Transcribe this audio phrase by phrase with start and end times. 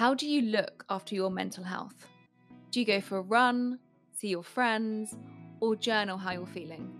[0.00, 2.08] How do you look after your mental health?
[2.70, 3.78] Do you go for a run,
[4.16, 5.14] see your friends,
[5.60, 6.90] or journal how you're feeling?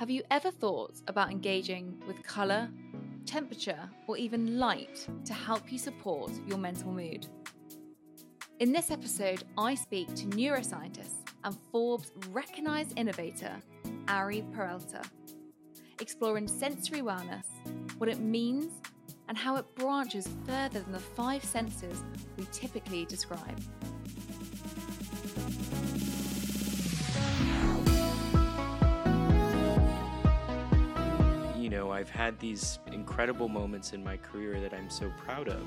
[0.00, 2.68] Have you ever thought about engaging with colour,
[3.24, 7.28] temperature, or even light to help you support your mental mood?
[8.58, 13.54] In this episode, I speak to neuroscientist and Forbes recognised innovator,
[14.08, 15.02] Ari Peralta,
[16.00, 17.46] exploring sensory wellness,
[17.98, 18.72] what it means,
[19.28, 22.02] and how it branches further than the five senses
[22.36, 23.60] we typically describe.
[31.56, 35.66] You know, I've had these incredible moments in my career that I'm so proud of.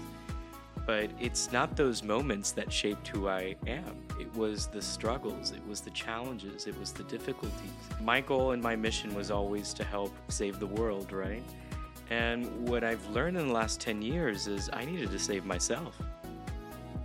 [0.86, 3.98] But it's not those moments that shaped who I am.
[4.22, 7.72] It was the struggles, it was the challenges, it was the difficulties.
[8.02, 11.44] My goal and my mission was always to help save the world, right?
[12.10, 16.02] And what I've learned in the last 10 years is I needed to save myself.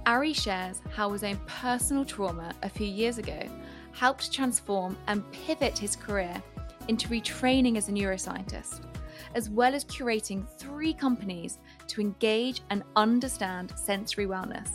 [0.06, 3.48] Ari shares how his own personal trauma a few years ago
[3.92, 6.42] helped transform and pivot his career
[6.88, 8.80] into retraining as a neuroscientist,
[9.34, 14.70] as well as curating three companies to engage and understand sensory wellness,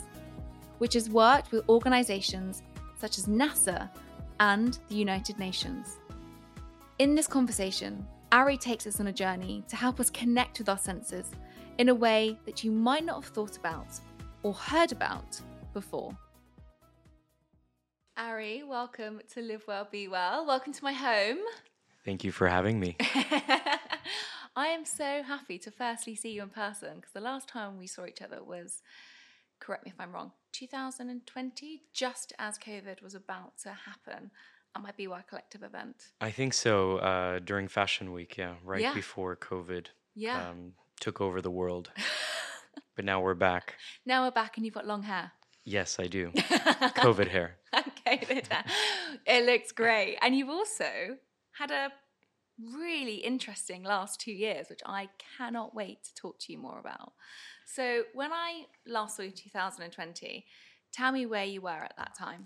[0.77, 2.63] which has worked with organizations
[2.99, 3.89] such as NASA
[4.39, 5.97] and the United Nations.
[6.99, 8.05] In this conversation,
[8.37, 11.31] Ari takes us on a journey to help us connect with our senses
[11.79, 13.99] in a way that you might not have thought about
[14.43, 15.41] or heard about
[15.73, 16.15] before.
[18.15, 20.45] Ari, welcome to Live Well, Be Well.
[20.45, 21.39] Welcome to my home.
[22.05, 22.95] Thank you for having me.
[24.55, 27.87] I am so happy to firstly see you in person because the last time we
[27.87, 28.83] saw each other was,
[29.59, 34.29] correct me if I'm wrong, 2020, just as COVID was about to happen
[34.77, 35.95] at my BY Collective event.
[36.21, 36.97] I think so.
[36.97, 38.93] Uh, during Fashion Week, yeah, right Yeah.
[38.93, 40.49] before COVID Yeah.
[40.49, 41.91] um, took over the world.
[42.95, 43.75] but now we're back.
[44.05, 45.31] now we're back and you've got long hair.
[45.65, 46.31] Yes, I do.
[47.05, 47.57] COVID hair.
[47.75, 48.63] okay, Linda.
[49.25, 50.17] it looks great.
[50.21, 51.17] And you've also
[51.59, 51.91] had a
[52.57, 57.11] really interesting last two years, which I cannot wait to talk to you more about.
[57.65, 60.45] So, when I last saw you in 2020,
[60.93, 62.45] tell me where you were at that time.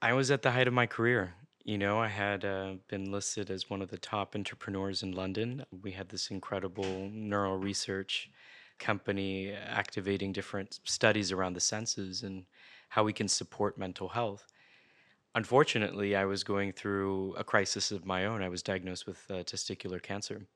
[0.00, 1.34] I was at the height of my career.
[1.62, 5.64] You know, I had uh, been listed as one of the top entrepreneurs in London.
[5.82, 8.30] We had this incredible neural research
[8.78, 12.46] company activating different studies around the senses and
[12.88, 14.46] how we can support mental health.
[15.34, 18.42] Unfortunately, I was going through a crisis of my own.
[18.42, 20.46] I was diagnosed with uh, testicular cancer.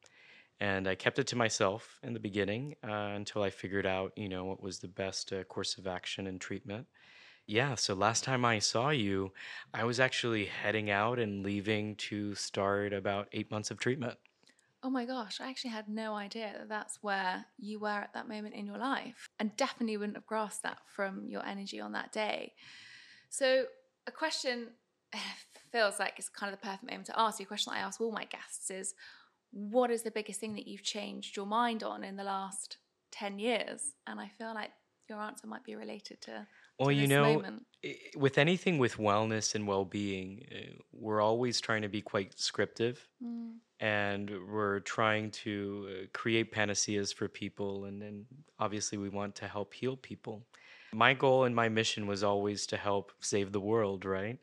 [0.61, 4.29] And I kept it to myself in the beginning uh, until I figured out, you
[4.29, 6.87] know, what was the best uh, course of action and treatment.
[7.47, 9.33] Yeah, so last time I saw you,
[9.73, 14.19] I was actually heading out and leaving to start about eight months of treatment.
[14.83, 18.29] Oh my gosh, I actually had no idea that that's where you were at that
[18.29, 22.13] moment in your life, and definitely wouldn't have grasped that from your energy on that
[22.13, 22.55] day.
[23.31, 23.67] So,
[24.07, 24.73] a question
[25.73, 27.45] feels like it's kind of the perfect moment to ask you.
[27.45, 28.95] A question I ask all my guests is
[29.53, 32.79] what is the biggest thing that you've changed your mind on in the last
[33.13, 33.95] 10 years?
[34.07, 34.73] And I feel like
[35.09, 36.49] your answer might be related to,
[36.79, 37.67] Well, you know, moment.
[38.17, 40.45] with anything with wellness and well being,
[40.93, 47.13] we're always trying to be quite descriptive Mm, and we're trying to uh, create panaceas
[47.13, 47.85] for people.
[47.85, 48.27] And then
[48.59, 50.47] obviously, we want to help heal people.
[50.93, 54.39] My goal and my mission was always to help save the world, right?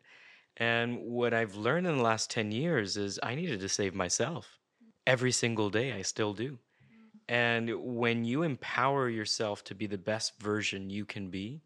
[0.57, 4.59] And what I've learned in the last 10 years is I needed to save myself.
[5.07, 6.59] Every single day, I still do.
[7.29, 11.61] And when you empower yourself to be the best version you can be,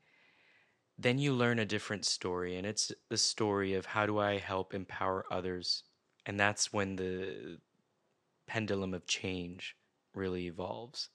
[0.98, 2.56] then you learn a different story.
[2.58, 5.84] And it's the story of how do I help empower others?
[6.26, 7.58] And that's when the
[8.48, 9.76] pendulum of change
[10.14, 11.10] really evolves.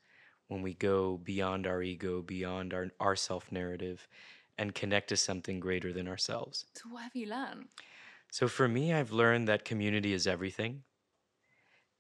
[0.49, 4.09] When we go beyond our ego, beyond our, our self narrative,
[4.59, 6.67] and connect to something greater than ourselves.
[6.75, 7.69] so, what have you learned?
[8.33, 10.83] So for me, I've learned that community is everything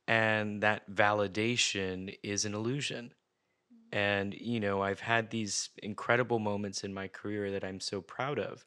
[0.07, 3.12] and that validation is an illusion.
[3.93, 8.38] And, you know, I've had these incredible moments in my career that I'm so proud
[8.38, 8.64] of.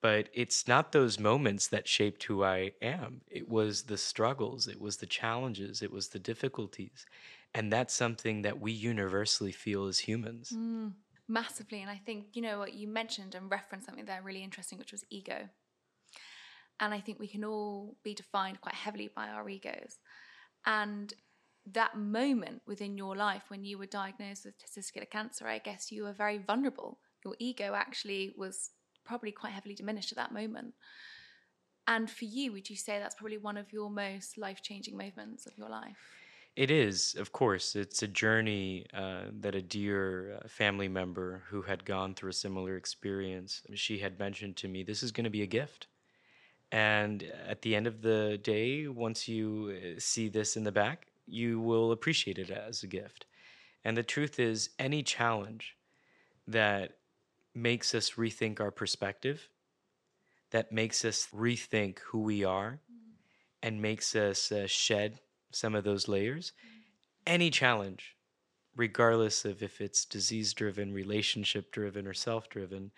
[0.00, 3.22] But it's not those moments that shaped who I am.
[3.28, 7.04] It was the struggles, it was the challenges, it was the difficulties.
[7.52, 10.56] And that's something that we universally feel as humans.
[10.56, 10.92] Mm,
[11.26, 11.80] massively.
[11.82, 14.92] And I think, you know, what you mentioned and referenced something there really interesting, which
[14.92, 15.48] was ego.
[16.80, 19.98] And I think we can all be defined quite heavily by our egos.
[20.64, 21.12] And
[21.72, 26.04] that moment within your life when you were diagnosed with testicular cancer, I guess you
[26.04, 26.98] were very vulnerable.
[27.24, 28.70] Your ego actually was
[29.04, 30.74] probably quite heavily diminished at that moment.
[31.86, 35.46] And for you, would you say that's probably one of your most life changing moments
[35.46, 35.96] of your life?
[36.54, 37.76] It is, of course.
[37.76, 42.34] It's a journey uh, that a dear uh, family member who had gone through a
[42.34, 45.86] similar experience, she had mentioned to me, this is going to be a gift.
[46.70, 51.06] And at the end of the day, once you uh, see this in the back,
[51.28, 53.26] you will appreciate it as a gift.
[53.84, 55.76] And the truth is, any challenge
[56.46, 56.92] that
[57.54, 59.48] makes us rethink our perspective,
[60.50, 62.80] that makes us rethink who we are,
[63.62, 65.20] and makes us uh, shed
[65.52, 66.52] some of those layers.
[67.26, 68.16] Any challenge,
[68.76, 72.90] regardless of if it's disease driven, relationship driven, or self driven,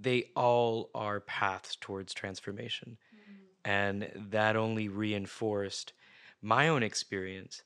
[0.00, 2.96] they all are paths towards transformation.
[3.64, 5.92] And that only reinforced
[6.42, 7.62] my own experience,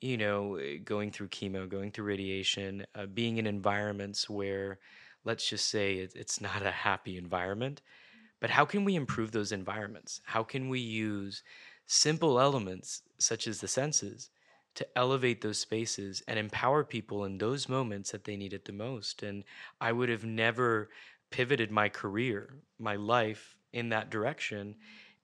[0.00, 4.78] you know, going through chemo, going through radiation, uh, being in environments where,
[5.24, 7.82] let's just say, it, it's not a happy environment.
[8.40, 10.20] But how can we improve those environments?
[10.24, 11.42] How can we use
[11.86, 14.30] simple elements such as the senses
[14.74, 18.72] to elevate those spaces and empower people in those moments that they need it the
[18.72, 19.22] most.
[19.22, 19.44] And
[19.80, 20.90] I would have never
[21.30, 24.76] pivoted my career, my life in that direction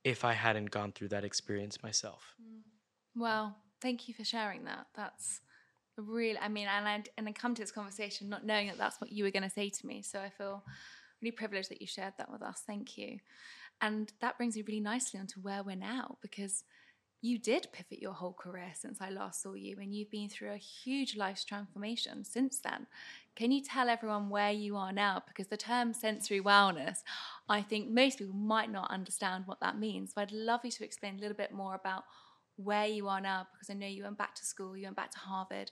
[0.04, 2.34] if I hadn't gone through that experience myself.
[3.20, 4.86] Well, thank you for sharing that.
[4.96, 5.42] That's
[5.98, 8.98] really, I mean, and I, and I come to this conversation not knowing that that's
[8.98, 10.00] what you were going to say to me.
[10.00, 10.64] So I feel
[11.20, 12.62] really privileged that you shared that with us.
[12.66, 13.18] Thank you.
[13.82, 16.64] And that brings me really nicely onto where we're now because
[17.20, 20.52] you did pivot your whole career since I last saw you, and you've been through
[20.52, 22.86] a huge life transformation since then.
[23.36, 25.22] Can you tell everyone where you are now?
[25.28, 27.00] Because the term sensory wellness,
[27.50, 30.14] I think most people might not understand what that means.
[30.14, 32.04] So I'd love you to explain a little bit more about
[32.62, 35.10] where you are now, because I know you went back to school, you went back
[35.12, 35.70] to Harvard,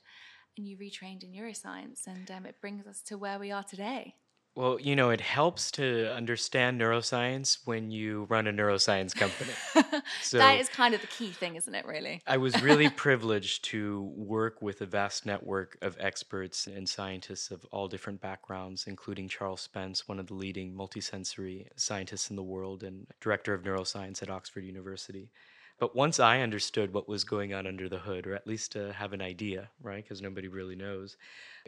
[0.57, 4.15] and you retrained in neuroscience, and um, it brings us to where we are today.
[4.59, 9.53] Well, you know, it helps to understand neuroscience when you run a neuroscience company.
[10.21, 12.23] so that is kind of the key thing, isn't it, really?
[12.27, 17.65] I was really privileged to work with a vast network of experts and scientists of
[17.67, 22.83] all different backgrounds, including Charles Spence, one of the leading multisensory scientists in the world
[22.83, 25.31] and director of neuroscience at Oxford University.
[25.79, 28.93] But once I understood what was going on under the hood, or at least to
[28.93, 31.17] have an idea, right, because nobody really knows,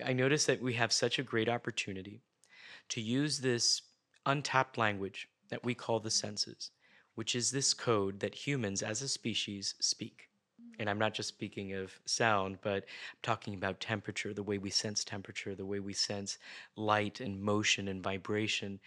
[0.05, 2.21] I noticed that we have such a great opportunity
[2.89, 3.83] to use this
[4.27, 6.71] untapped language that we call the senses,
[7.15, 10.29] which is this code that humans as a species speak.
[10.79, 14.71] And I'm not just speaking of sound, but I'm talking about temperature, the way we
[14.71, 16.39] sense temperature, the way we sense
[16.75, 18.81] light and motion and vibration,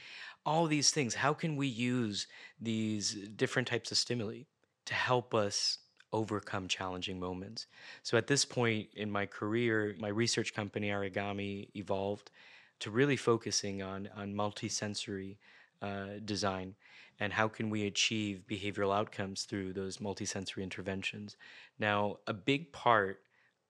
[0.45, 1.15] all these things.
[1.15, 2.27] How can we use
[2.59, 4.43] these different types of stimuli
[4.85, 5.79] to help us
[6.11, 7.67] overcome challenging moments?
[8.03, 12.31] So at this point in my career, my research company, Arigami, evolved
[12.79, 15.37] to really focusing on on multisensory
[15.81, 16.75] uh, design
[17.19, 21.37] and how can we achieve behavioral outcomes through those multisensory interventions.
[21.79, 23.19] Now, a big part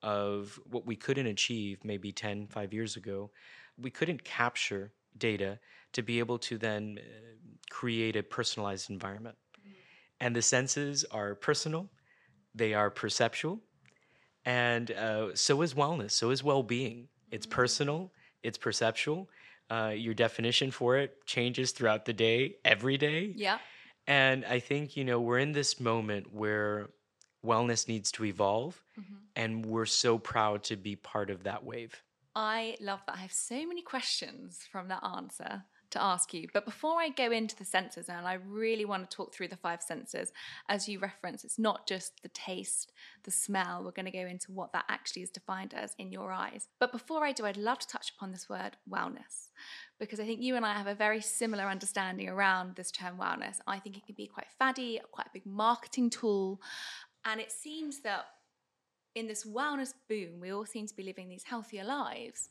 [0.02, 3.32] of what we couldn't achieve maybe 10, 5 years ago,
[3.78, 5.60] we couldn't capture data
[5.94, 7.04] to be able to then uh,
[7.70, 9.36] create a personalized environment.
[10.20, 11.90] And the senses are personal,
[12.56, 13.60] they are perceptual,
[14.46, 17.08] and uh, so is wellness, so is well being.
[17.32, 17.56] It's mm-hmm.
[17.56, 18.12] personal,
[18.42, 19.30] it's perceptual.
[19.70, 23.34] Uh, your definition for it changes throughout the day, every day.
[23.36, 23.58] Yeah.
[24.08, 26.90] And I think, you know, we're in this moment where
[27.46, 29.16] wellness needs to evolve, mm-hmm.
[29.36, 32.02] and we're so proud to be part of that wave.
[32.36, 33.16] I love that.
[33.16, 35.64] I have so many questions from that answer
[35.94, 36.48] to ask you.
[36.54, 39.58] But before I go into the senses, and I really want to talk through the
[39.58, 40.32] five senses,
[40.70, 42.92] as you reference, it's not just the taste,
[43.24, 43.82] the smell.
[43.84, 46.68] We're going to go into what that actually is defined as in your eyes.
[46.80, 49.50] But before I do, I'd love to touch upon this word wellness,
[50.00, 53.58] because I think you and I have a very similar understanding around this term wellness.
[53.66, 56.62] I think it can be quite faddy, quite a big marketing tool.
[57.26, 58.26] And it seems that
[59.16, 62.50] in this wellness boom, we all seem to be living these healthier lives,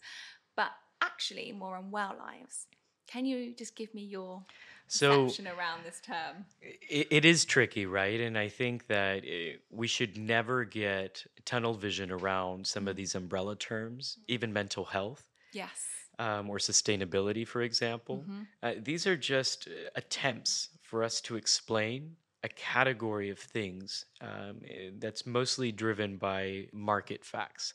[0.57, 0.71] but
[1.02, 2.69] actually more unwell lives.
[3.12, 4.42] Can you just give me your
[4.88, 6.47] perception around this term?
[6.62, 8.21] It, it is tricky, right?
[8.21, 12.99] And I think that it, we should never get tunnel vision around some of mm.
[12.99, 15.28] these umbrella terms, even mental health.
[15.52, 15.88] Yes.
[16.19, 18.19] Um, or sustainability, for example.
[18.19, 18.42] Mm-hmm.
[18.62, 24.61] Uh, these are just uh, attempts for us to explain a category of things um,
[24.69, 27.75] eh, that's mostly driven by market facts.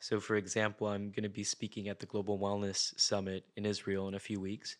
[0.00, 4.08] So, for example, I'm going to be speaking at the Global Wellness Summit in Israel
[4.08, 4.76] in a few weeks.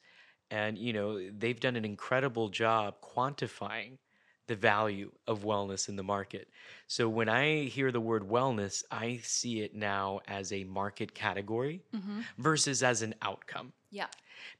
[0.50, 3.98] And, you know, they've done an incredible job quantifying
[4.46, 6.48] the value of wellness in the market.
[6.86, 11.82] So, when I hear the word wellness, I see it now as a market category
[11.94, 12.20] mm-hmm.
[12.38, 13.72] versus as an outcome.
[13.90, 14.06] Yeah.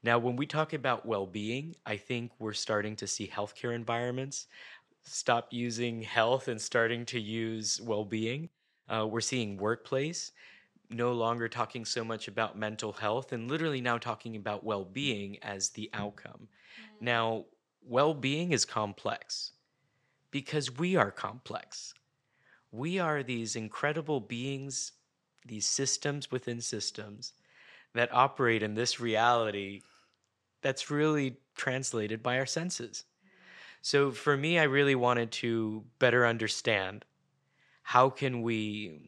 [0.02, 4.46] Now, when we talk about well being, I think we're starting to see healthcare environments
[5.04, 8.48] stop using health and starting to use well being
[8.88, 10.32] Uh, we're seeing workplace
[10.90, 15.38] no longer talking so much about mental health and literally now talking about well being
[15.42, 16.48] as the outcome.
[16.48, 17.02] Mm.
[17.02, 17.44] Now,
[17.82, 19.52] well being is complex
[20.30, 21.94] because we are complex.
[22.70, 24.92] We are these incredible beings,
[25.46, 27.32] these systems within systems
[27.94, 29.82] that operate in this reality
[30.62, 33.04] that's really translated by our senses.
[33.80, 37.04] So for me I really wanted to better understand
[37.88, 39.00] how can we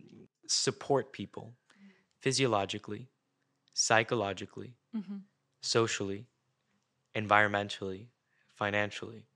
[0.46, 1.52] support people
[2.20, 3.10] physiologically,
[3.75, 5.18] psychologically, mm-hmm.
[5.60, 6.25] socially,
[7.14, 8.06] environmentally,
[8.54, 9.26] financially.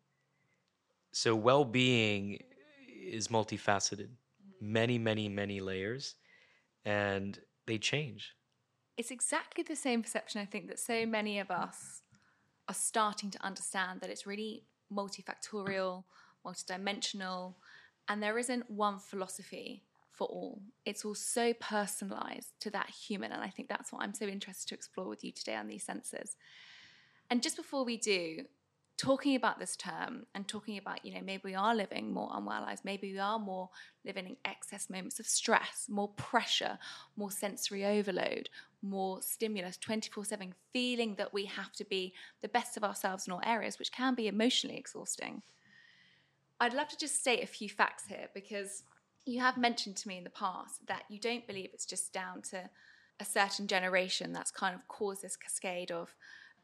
[1.12, 2.38] So well-being
[2.88, 4.08] is multifaceted,
[4.62, 6.14] many, many, many layers,
[6.86, 8.34] and they change.
[8.96, 12.00] It's exactly the same perception I think that so many of us
[12.66, 16.04] are starting to understand that it's really multifactorial,
[16.46, 17.56] multidimensional,
[18.08, 20.60] and there isn't one philosophy for all.
[20.84, 23.32] It's all so personalized to that human.
[23.32, 25.82] And I think that's what I'm so interested to explore with you today on these
[25.82, 26.36] senses.
[27.30, 28.44] And just before we do,
[28.96, 32.62] talking about this term and talking about, you know, maybe we are living more unwell
[32.62, 33.68] lives, maybe we are more
[34.04, 36.78] living in excess moments of stress, more pressure,
[37.16, 38.48] more sensory overload,
[38.82, 43.32] more stimulus 24 7, feeling that we have to be the best of ourselves in
[43.32, 45.42] all areas, which can be emotionally exhausting.
[46.64, 48.84] I'd love to just state a few facts here because
[49.26, 52.40] you have mentioned to me in the past that you don't believe it's just down
[52.50, 52.70] to
[53.20, 56.14] a certain generation that's kind of caused this cascade of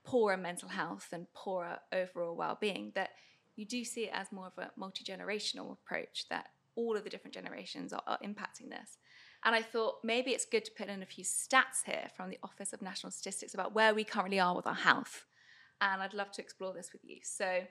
[0.02, 3.10] poorer mental health and poorer overall well-being that
[3.56, 7.34] you do see it as more of a multi-generational approach that all of the different
[7.34, 8.96] generations are, are impacting this.
[9.44, 12.38] And i thought maybe it's good to put in a few stats here from the
[12.42, 15.26] office of national statistics about where we currently are with our health
[15.82, 17.18] and i'd love to explore this with you.
[17.22, 17.64] So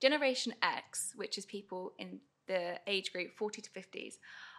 [0.00, 4.14] generation x which is people in the age group 40 to 50s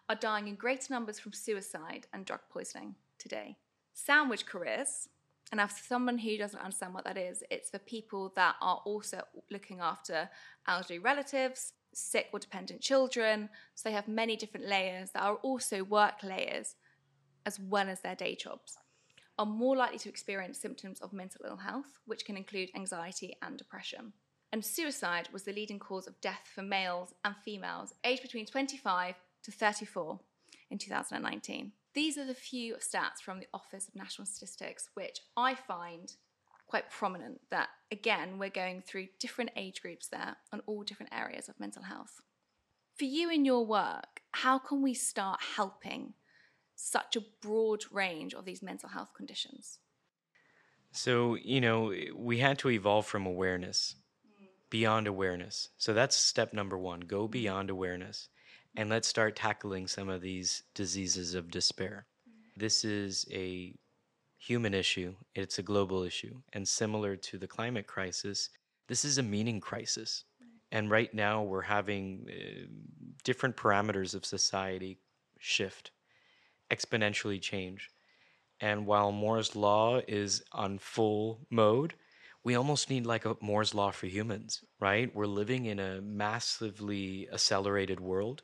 [0.10, 3.58] are dying in greater numbers from suicide and drug poisoning today
[3.94, 5.08] sandwich carers
[5.52, 9.22] and as someone who doesn't understand what that is, it's for people that are also
[9.50, 10.30] looking after
[10.66, 13.50] elderly relatives, sick or dependent children.
[13.76, 16.76] So they have many different layers that are also work layers
[17.46, 18.78] as well as their day jobs,
[19.38, 23.58] are more likely to experience symptoms of mental ill health, which can include anxiety and
[23.58, 24.14] depression.
[24.52, 29.16] And suicide was the leading cause of death for males and females aged between 25
[29.44, 30.20] to 34
[30.70, 31.72] in 2019.
[31.94, 36.14] These are the few stats from the Office of National Statistics, which I find
[36.68, 41.50] quite prominent that, again, we're going through different age groups there on all different areas
[41.50, 42.22] of mental health.
[42.98, 46.14] For you in your work, how can we start helping
[46.76, 49.80] such a broad range of these mental health conditions?
[50.92, 53.96] So, you know, we had to evolve from awareness,
[54.72, 55.70] beyond awareness.
[55.78, 58.30] So that's step number one go beyond awareness
[58.76, 62.08] and let's start tackling some of these diseases of despair.
[62.58, 63.76] This is a
[64.38, 66.42] human issue, it's a global issue.
[66.54, 68.50] And similar to the climate crisis,
[68.88, 70.24] this is a meaning crisis.
[70.72, 72.66] And right now, we're having uh,
[73.26, 75.00] different parameters of society
[75.38, 75.92] shift,
[76.72, 77.90] exponentially change.
[78.62, 81.94] And while Moore's Law is on full mode,
[82.44, 85.14] we almost need like a Moore's Law for humans, right?
[85.14, 88.42] We're living in a massively accelerated world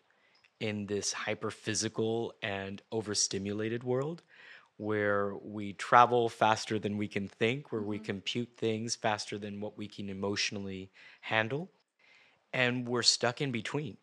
[0.60, 4.22] in this hyper physical and overstimulated world
[4.78, 7.90] where we travel faster than we can think, where mm-hmm.
[7.90, 11.70] we compute things faster than what we can emotionally handle,
[12.54, 13.98] and we're stuck in between.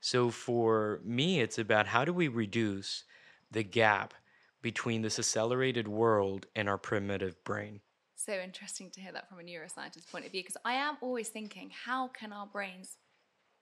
[0.00, 3.04] So for me, it's about how do we reduce
[3.50, 4.14] the gap
[4.62, 7.80] between this accelerated world and our primitive brain?
[8.26, 11.30] So interesting to hear that from a neuroscientist point of view, because I am always
[11.30, 12.98] thinking, how can our brains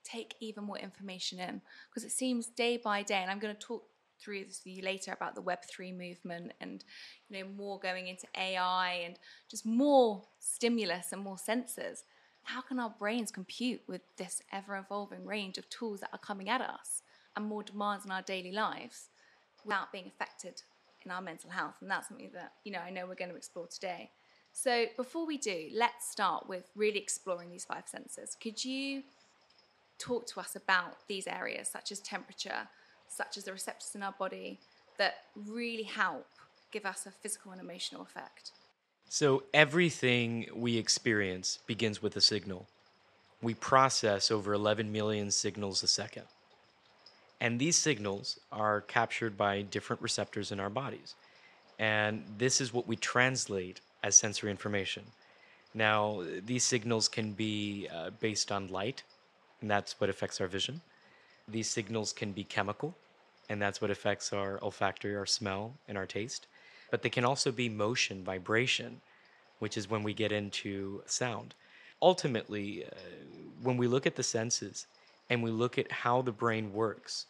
[0.03, 3.61] take even more information in because it seems day by day, and I'm going to
[3.61, 3.85] talk
[4.21, 6.85] through this with you later about the Web3 movement and
[7.29, 9.17] you know more going into AI and
[9.49, 11.99] just more stimulus and more sensors.
[12.43, 16.49] How can our brains compute with this ever evolving range of tools that are coming
[16.49, 17.03] at us
[17.37, 19.11] and more demands in our daily lives
[19.65, 20.63] without being affected
[21.05, 21.75] in our mental health?
[21.81, 24.11] And that's something that you know I know we're going to explore today.
[24.61, 28.37] So before we do, let's start with really exploring these five senses.
[28.43, 29.05] Could you
[29.99, 32.67] talk to us about these areas, such as temperature,
[33.07, 34.59] such as the receptors in our body,
[34.97, 36.27] that really help
[36.73, 38.51] give us a physical and emotional effect.
[39.09, 42.67] So, everything we experience begins with a signal.
[43.41, 46.25] We process over 11 million signals a second.
[47.41, 51.15] And these signals are captured by different receptors in our bodies.
[51.79, 55.05] And this is what we translate as sensory information.
[55.75, 59.03] Now, these signals can be uh, based on light,
[59.61, 60.81] and that's what affects our vision.
[61.47, 62.95] These signals can be chemical,
[63.49, 66.47] and that's what affects our olfactory, our smell, and our taste.
[66.91, 69.01] But they can also be motion, vibration,
[69.59, 71.55] which is when we get into sound.
[72.01, 72.89] Ultimately, uh,
[73.63, 74.87] when we look at the senses
[75.29, 77.27] and we look at how the brain works,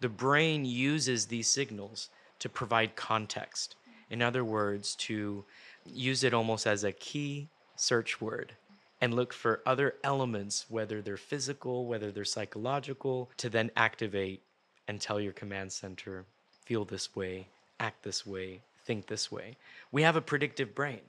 [0.00, 2.08] the brain uses these signals
[2.38, 3.76] to provide context.
[4.10, 5.44] In other words, to
[5.86, 8.54] use it almost as a key search word
[9.00, 14.42] and look for other elements, whether they're physical, whether they're psychological, to then activate
[14.86, 16.26] and tell your command center,
[16.64, 17.46] feel this way,
[17.78, 19.56] act this way, think this way.
[19.90, 21.00] We have a predictive brain.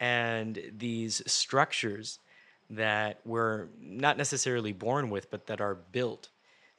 [0.00, 2.18] And these structures
[2.70, 6.28] that we're not necessarily born with, but that are built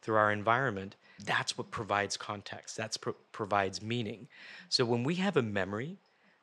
[0.01, 2.77] through our environment, that's what provides context.
[2.77, 4.27] That's pro- provides meaning.
[4.69, 5.97] So when we have a memory,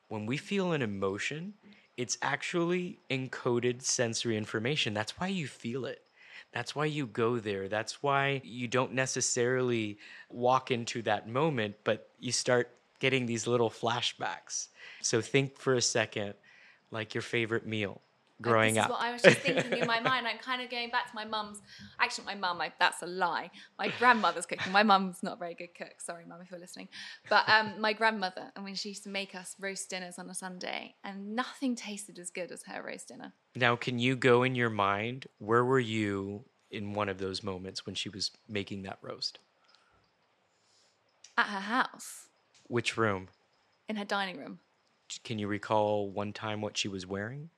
[0.08, 1.54] when we feel an emotion,
[1.96, 4.94] it's actually encoded sensory information.
[4.94, 6.02] That's why you feel it.
[6.52, 7.68] That's why you go there.
[7.68, 9.98] That's why you don't necessarily
[10.30, 12.70] walk into that moment, but you start
[13.00, 14.68] getting these little flashbacks.
[15.02, 16.34] So think for a second
[16.90, 18.00] like your favorite meal
[18.50, 18.90] growing this up.
[18.90, 20.26] Is what I was just thinking in my mind.
[20.26, 21.60] I'm kind of going back to my mum's.
[21.98, 22.62] Actually, my mum.
[22.78, 23.50] That's a lie.
[23.78, 24.72] My grandmother's cooking.
[24.72, 25.94] My mum's not a very good cook.
[25.98, 26.88] Sorry, mum, if you're listening.
[27.28, 30.34] But um, my grandmother, and when she used to make us roast dinners on a
[30.34, 33.32] Sunday, and nothing tasted as good as her roast dinner.
[33.56, 35.26] Now, can you go in your mind?
[35.38, 39.38] Where were you in one of those moments when she was making that roast?
[41.36, 42.28] At her house.
[42.68, 43.28] Which room?
[43.88, 44.60] In her dining room.
[45.22, 47.50] Can you recall one time what she was wearing?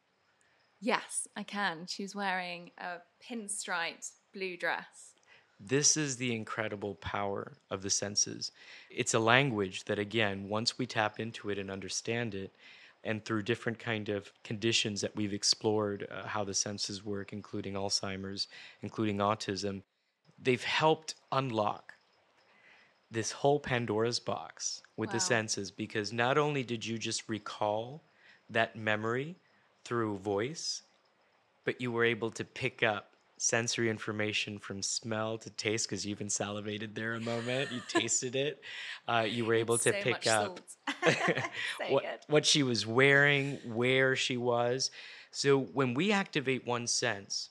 [0.81, 1.87] Yes, I can.
[1.87, 5.15] She was wearing a pinstriped blue dress.
[5.59, 8.53] This is the incredible power of the senses.
[8.91, 12.55] It's a language that again, once we tap into it and understand it,
[13.05, 17.75] and through different kind of conditions that we've explored uh, how the senses work including
[17.75, 18.49] Alzheimer's,
[18.83, 19.83] including autism,
[20.43, 21.95] they've helped unlock
[23.11, 28.03] this whole Pandora's box with the senses because not only did you just recall
[28.51, 29.37] that memory
[29.87, 30.83] through voice,
[31.65, 36.11] but you were able to pick up sensory information from smell to taste because you
[36.11, 37.71] even salivated there a moment.
[37.71, 38.63] You tasted it.
[39.09, 40.59] Uh, you were able to so pick up
[41.89, 42.19] what, good.
[42.27, 44.91] what she was wearing, where she was.
[45.31, 47.51] So when we activate one sense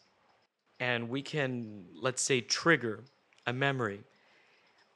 [0.81, 3.05] and we can, let's say, trigger
[3.47, 4.01] a memory,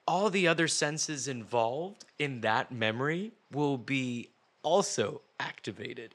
[0.05, 6.13] all the other senses involved in that memory will be also activated.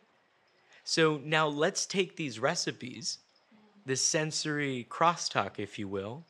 [0.85, 3.19] So now let's take these recipes,
[3.87, 6.25] this sensory crosstalk, if you will,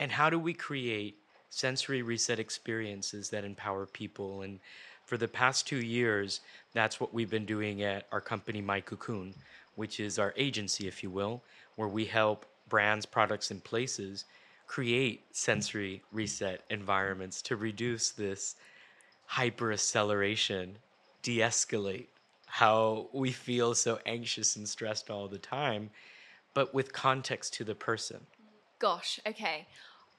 [0.00, 1.16] and how do we create
[1.48, 4.42] sensory reset experiences that empower people?
[4.42, 4.58] And
[5.06, 6.40] for the past two years,
[6.72, 9.32] that's what we've been doing at our company, My Cocoon,
[9.76, 11.42] which is our agency, if you will,
[11.76, 14.24] where we help brands, products, and places
[14.66, 18.56] create sensory reset environments to reduce this
[19.26, 20.78] hyper acceleration,
[21.22, 22.06] de escalate
[22.50, 25.90] how we feel so anxious and stressed all the time,
[26.52, 28.26] but with context to the person.
[28.80, 29.68] Gosh, okay.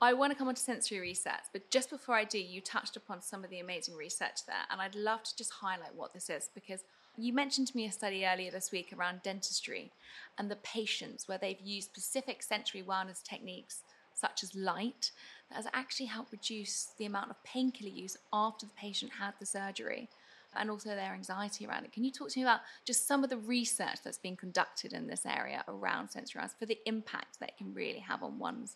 [0.02, 2.96] I want to come on to sensory resets, but just before I do, you touched
[2.96, 6.30] upon some of the amazing research there, and I'd love to just highlight what this
[6.30, 6.86] is because
[7.18, 9.92] you mentioned to me a study earlier this week around dentistry
[10.38, 15.12] and the patients where they've used specific sensory wellness techniques such as light
[15.50, 19.46] that has actually helped reduce the amount of painkiller use after the patient had the
[19.46, 20.08] surgery
[20.56, 21.92] and also their anxiety around it.
[21.92, 25.08] Can you talk to me about just some of the research that's been conducted in
[25.08, 28.76] this area around sensory for the impact that it can really have on one's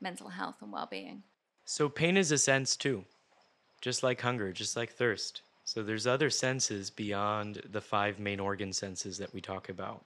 [0.00, 1.22] mental health and well-being?
[1.64, 3.04] So, pain is a sense too,
[3.80, 5.42] just like hunger, just like thirst.
[5.64, 10.04] So, there's other senses beyond the five main organ senses that we talk about.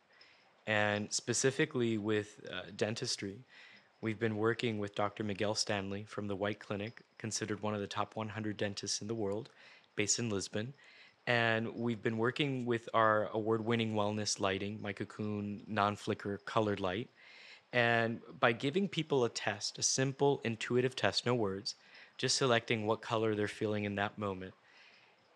[0.66, 3.38] And specifically with uh, dentistry,
[4.00, 5.24] we've been working with Dr.
[5.24, 9.14] Miguel Stanley from the White Clinic, considered one of the top 100 dentists in the
[9.14, 9.48] world,
[9.94, 10.74] based in Lisbon.
[11.26, 16.80] And we've been working with our award winning wellness lighting, my cocoon non flicker colored
[16.80, 17.08] light.
[17.72, 21.74] And by giving people a test, a simple, intuitive test, no words,
[22.16, 24.54] just selecting what color they're feeling in that moment,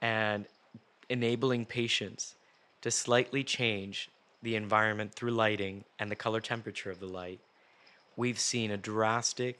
[0.00, 0.46] and
[1.08, 2.36] enabling patients
[2.82, 4.08] to slightly change
[4.42, 7.40] the environment through lighting and the color temperature of the light,
[8.16, 9.58] we've seen a drastic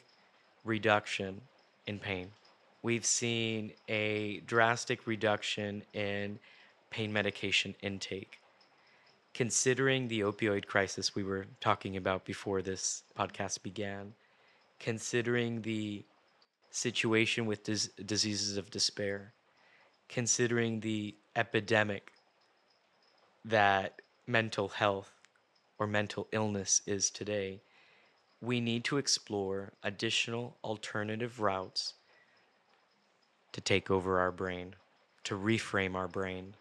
[0.65, 1.41] reduction
[1.87, 2.31] in pain.
[2.83, 6.39] We've seen a drastic reduction in
[6.89, 8.41] pain medication intake.
[9.35, 14.15] Considering the opioid crisis we were talking about before this podcast began,
[14.79, 16.05] considering the
[16.71, 19.35] situation with dis- diseases of despair,
[20.09, 22.13] considering the epidemic
[23.45, 25.13] that mental health
[25.79, 27.61] or mental illness is today,
[28.41, 31.95] we need to explore additional alternative routes
[33.53, 34.75] to take over our brain,
[35.25, 36.55] to reframe our brain,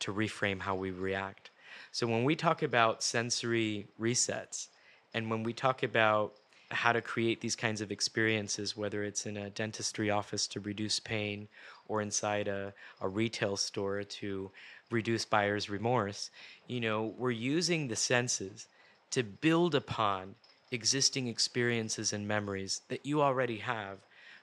[0.00, 1.50] to reframe how we react.
[1.92, 4.68] So when we talk about sensory resets,
[5.14, 6.34] and when we talk about
[6.70, 10.98] how to create these kinds of experiences, whether it's in a dentistry office to reduce
[10.98, 11.48] pain
[11.88, 14.50] or inside a, a retail store to
[14.90, 16.30] reduce buyer's remorse,
[16.66, 18.66] you know, we're using the senses
[19.10, 20.34] to build upon
[20.72, 23.98] existing experiences and memories that you already have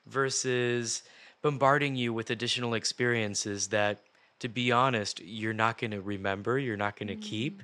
[0.07, 1.03] versus
[1.43, 4.01] bombarding you with additional experiences that
[4.39, 7.21] to be honest you're not going to remember you're not going to mm.
[7.21, 7.61] keep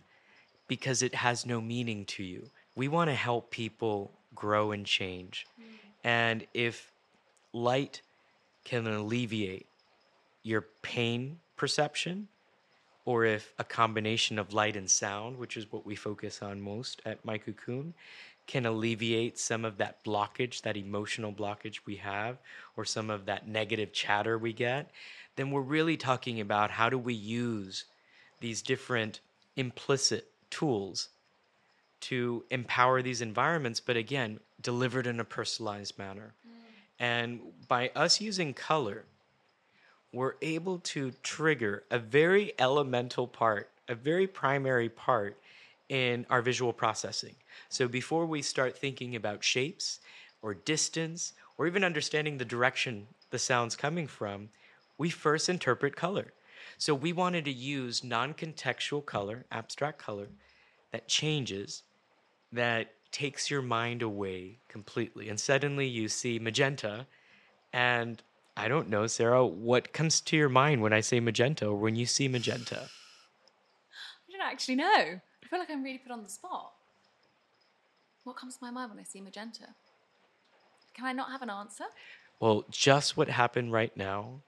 [0.68, 5.48] because it has no meaning to you we want to help people grow and change
[5.60, 5.64] mm.
[6.04, 6.92] and if
[7.54, 8.02] light
[8.64, 9.66] can alleviate
[10.44, 12.28] your pain perception
[13.06, 17.02] or if a combination of light and sound, which is what we focus on most
[17.06, 17.94] at My Cocoon,
[18.50, 22.40] can alleviate some of that blockage, that emotional blockage we have,
[22.76, 24.90] or some of that negative chatter we get,
[25.36, 27.86] then we're really talking about how do we use
[28.40, 29.20] these different
[29.56, 31.10] implicit tools
[32.00, 36.34] to empower these environments, but again, delivered in a personalized manner.
[36.44, 36.52] Mm.
[36.98, 39.06] And by us using color,
[40.12, 45.38] we're able to trigger a very elemental part, a very primary part
[45.90, 47.36] in our visual processing.
[47.68, 50.00] So before we start thinking about shapes
[50.42, 54.50] or distance or even understanding the direction the sound's coming from,
[54.98, 56.34] we first interpret color.
[56.78, 60.28] So we wanted to use non contextual color, abstract color,
[60.92, 61.84] that changes,
[62.52, 65.30] that takes your mind away completely.
[65.30, 67.08] And suddenly you see magenta
[67.74, 68.22] and
[68.58, 69.46] I don't know, Sarah.
[69.46, 72.90] What comes to your mind when I say magenta or when you see magenta?
[74.28, 75.22] I don't actually know.
[75.50, 76.74] I feel like I'm really put on the spot.
[78.24, 79.74] What comes to my mind when I see magenta?
[80.94, 81.86] Can I not have an answer?
[82.40, 84.42] Well, just what happened right now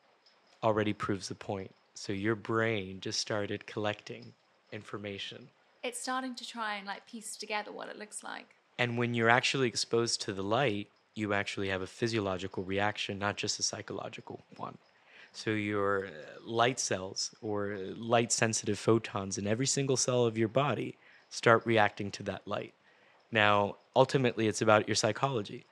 [0.61, 1.73] already proves the point.
[1.95, 4.31] So your brain just started collecting
[4.71, 5.49] information.
[5.83, 8.53] It's starting to try and like piece together what it looks like.
[8.77, 13.37] And when you're actually exposed to the light, you actually have a physiological reaction, not
[13.37, 14.77] just a psychological one.
[15.33, 16.09] So your uh,
[16.45, 20.97] light cells or light sensitive photons in every single cell of your body
[21.29, 22.73] start reacting to that light.
[23.31, 25.65] Now, ultimately, it's about your psychology.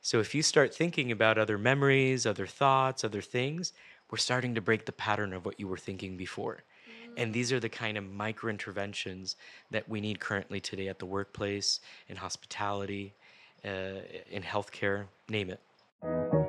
[0.00, 3.72] So if you start thinking about other memories, other thoughts, other things,
[4.10, 6.62] we're starting to break the pattern of what you were thinking before.
[7.16, 9.36] And these are the kind of micro interventions
[9.70, 13.14] that we need currently today at the workplace, in hospitality,
[13.64, 16.41] uh, in healthcare, name it.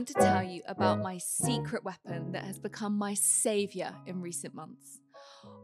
[0.00, 4.54] Want to tell you about my secret weapon that has become my savior in recent
[4.54, 4.98] months.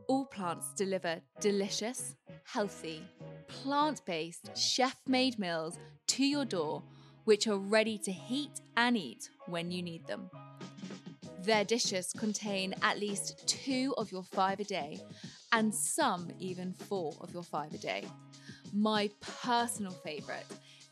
[0.08, 3.02] All plants deliver delicious, healthy,
[3.48, 6.82] plant based, chef made meals to your door,
[7.24, 10.28] which are ready to heat and eat when you need them.
[11.40, 15.00] Their dishes contain at least two of your five a day,
[15.52, 18.04] and some even four of your five a day.
[18.74, 19.08] My
[19.40, 20.44] personal favourite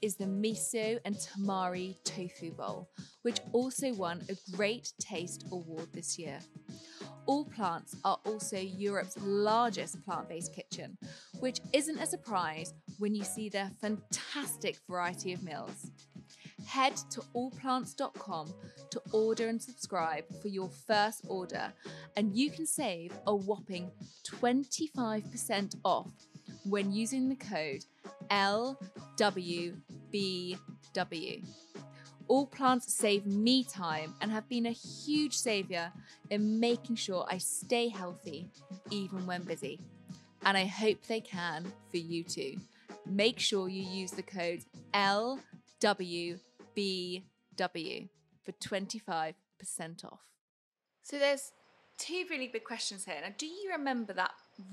[0.04, 2.90] is the miso and tamari tofu bowl,
[3.22, 6.38] which also won a Great Taste Award this year.
[7.24, 10.98] All Plants are also Europe's largest plant based kitchen,
[11.40, 15.90] which isn't a surprise when you see their fantastic variety of meals.
[16.66, 18.52] Head to allplants.com
[18.90, 21.72] to order and subscribe for your first order,
[22.18, 23.90] and you can save a whopping
[24.26, 26.10] 25% off
[26.64, 27.84] when using the code
[28.30, 29.74] LWBW.
[32.26, 35.92] All plants save me time and have been a huge saviour
[36.30, 38.48] in making sure I stay healthy
[38.90, 39.78] even when busy.
[40.44, 42.56] And I hope they can for you too.
[43.06, 46.38] Make sure you use the code LWBW
[48.44, 49.34] for 25%
[50.04, 50.20] off.
[51.02, 51.52] So there's
[51.98, 53.16] two really big questions here.
[53.22, 54.32] Now, do you remember that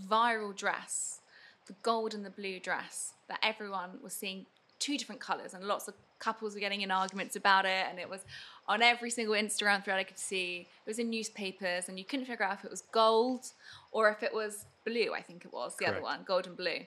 [0.10, 1.21] viral dress
[1.68, 4.46] the gold and the blue dress that everyone was seeing
[4.80, 8.10] two different colors and lots of couples were getting in arguments about it and it
[8.10, 8.22] was
[8.68, 10.68] on every single instagram thread i could see.
[10.86, 13.46] It was in newspapers and you couldn't figure out if it was gold
[13.92, 15.98] or if it was blue i think it was the Correct.
[15.98, 16.86] other one gold and blue.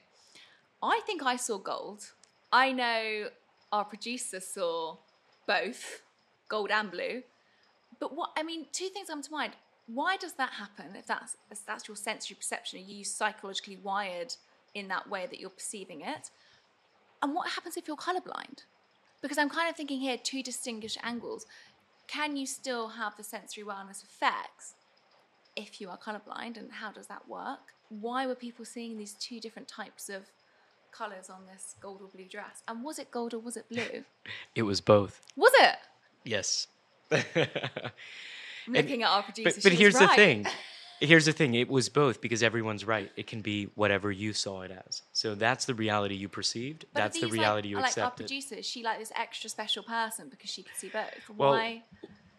[0.82, 2.10] I think i saw gold.
[2.52, 3.28] I know
[3.72, 4.96] our producer saw
[5.46, 6.02] both
[6.48, 7.22] gold and blue.
[8.00, 9.52] But what i mean two things come to mind.
[9.86, 12.80] Why does that happen if that's if that's your sensory perception?
[12.80, 14.34] Are you psychologically wired
[14.74, 16.30] in that way that you're perceiving it.
[17.22, 18.64] And what happens if you're colorblind?
[19.22, 21.46] Because I'm kind of thinking here two distinguished angles.
[22.06, 24.74] Can you still have the sensory wellness effects
[25.56, 27.72] if you are colorblind, and how does that work?
[27.88, 30.24] Why were people seeing these two different types of
[30.92, 32.62] colors on this gold or blue dress?
[32.68, 34.04] And was it gold or was it blue?
[34.54, 35.20] it was both.
[35.36, 35.76] Was it?
[36.24, 36.66] Yes.
[38.68, 39.50] Looking at our producer.
[39.54, 40.16] but but here's the right.
[40.16, 40.46] thing.
[41.00, 41.54] Here's the thing.
[41.54, 43.10] It was both because everyone's right.
[43.16, 45.02] It can be whatever you saw it as.
[45.12, 46.86] So that's the reality you perceived.
[46.92, 48.26] But that's the reality like, you are, like our accepted.
[48.26, 51.28] producer, is she like this extra special person because she could see both?
[51.36, 51.82] Well, Why?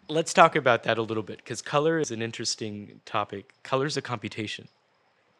[0.07, 3.53] Let's talk about that a little bit because color is an interesting topic.
[3.63, 4.67] Color is a computation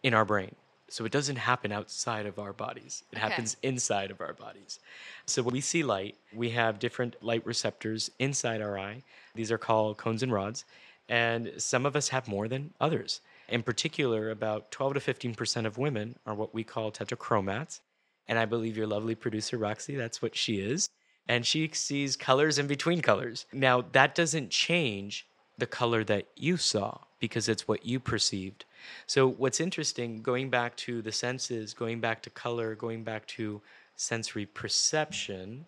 [0.01, 0.56] in our brain.
[0.89, 3.28] So it doesn't happen outside of our bodies, it Okay.
[3.28, 4.80] happens inside of our bodies.
[5.25, 9.04] So when we see light, we have different light receptors inside our eye.
[9.34, 10.63] These are called cones and rods.
[11.08, 13.22] And some of us have more than others.
[13.48, 17.80] In particular, about 12 to 15% of women are what we call tetrachromats.
[18.28, 20.89] And I believe your lovely producer, Roxy, that's what she is.
[21.28, 23.46] And she sees colors in between colors.
[23.54, 28.65] Now, that doesn't change the color that you saw because it's what you perceived.
[29.08, 33.62] So, what's interesting, going back to the senses, going back to color, going back to
[33.96, 35.65] sensory perception,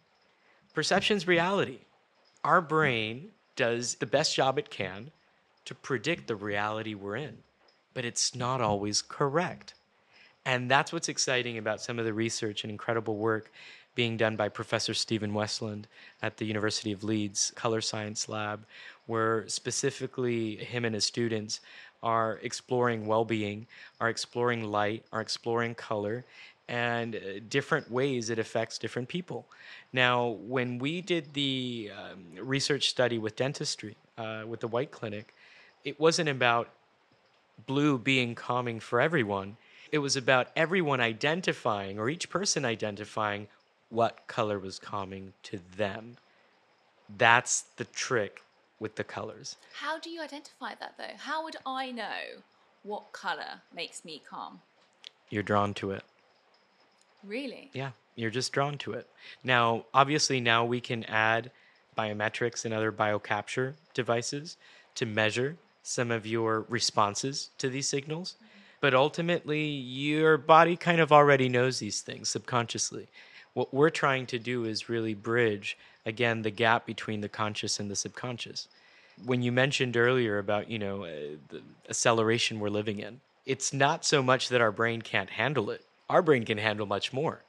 [0.73, 1.79] perception's reality.
[2.43, 5.11] Our brain does the best job it can
[5.67, 7.37] to predict the reality we're in,
[7.93, 9.73] but it's not always correct.
[10.45, 13.51] And that's what's exciting about some of the research and incredible work
[13.93, 15.85] being done by Professor Stephen Westland
[16.21, 18.65] at the University of Leeds Color Science Lab,
[19.07, 21.59] where specifically him and his students
[22.01, 23.67] are exploring well being,
[23.99, 26.23] are exploring light, are exploring color,
[26.69, 29.45] and uh, different ways it affects different people.
[29.91, 35.33] Now, when we did the um, research study with dentistry, uh, with the White Clinic,
[35.87, 36.67] it wasn't about
[37.65, 39.55] blue being calming for everyone.
[39.89, 43.47] It was about everyone identifying, or each person identifying,
[43.87, 46.17] what color was calming to them.
[47.17, 48.43] That's the trick
[48.81, 49.55] with the colors.
[49.79, 51.15] How do you identify that though?
[51.19, 52.43] How would I know
[52.83, 54.59] what color makes me calm?
[55.29, 56.03] You're drawn to it.
[57.23, 57.69] Really?
[57.71, 59.07] Yeah, you're just drawn to it.
[59.41, 61.49] Now, obviously, now we can add
[61.97, 64.57] biometrics and other biocapture devices
[64.95, 65.55] to measure
[65.87, 68.35] some of your responses to these signals.
[68.79, 73.07] But ultimately, your body kind of already knows these things subconsciously.
[73.53, 77.89] What we're trying to do is really bridge, again, the gap between the conscious and
[77.89, 78.67] the subconscious.
[79.25, 84.05] When you mentioned earlier about, you know, uh, the acceleration we're living in, it's not
[84.05, 85.83] so much that our brain can't handle it.
[86.07, 87.41] Our brain can handle much more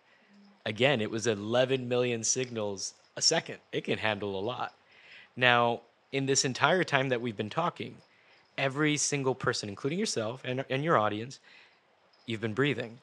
[0.69, 3.57] again, it was 11 million signals a second.
[3.73, 4.75] It can handle a lot.
[5.35, 5.81] Now,
[6.13, 7.97] in this entire time that we've been talking,
[8.59, 11.41] every single person, including yourself and, and your audience,
[12.27, 12.99] you've been breathing.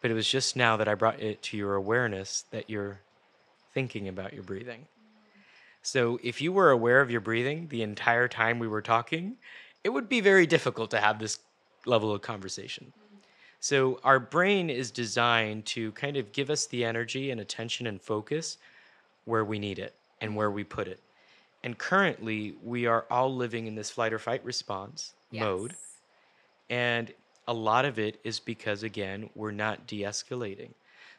[0.00, 3.00] But it was just now that I brought it to your awareness that you're
[3.72, 4.86] thinking about your breathing.
[5.82, 9.36] So if you were aware of your breathing the entire time we were talking,
[9.84, 11.38] it would be very difficult to have this
[11.84, 12.92] level of conversation.
[13.60, 18.00] So our brain is designed to kind of give us the energy and attention and
[18.00, 18.58] focus
[19.24, 21.00] where we need it and where we put it.
[21.62, 25.74] And currently, we are all living in this flight or fight response mode.
[26.70, 27.12] And
[27.48, 30.70] a lot of it is because, again, we're not de escalating.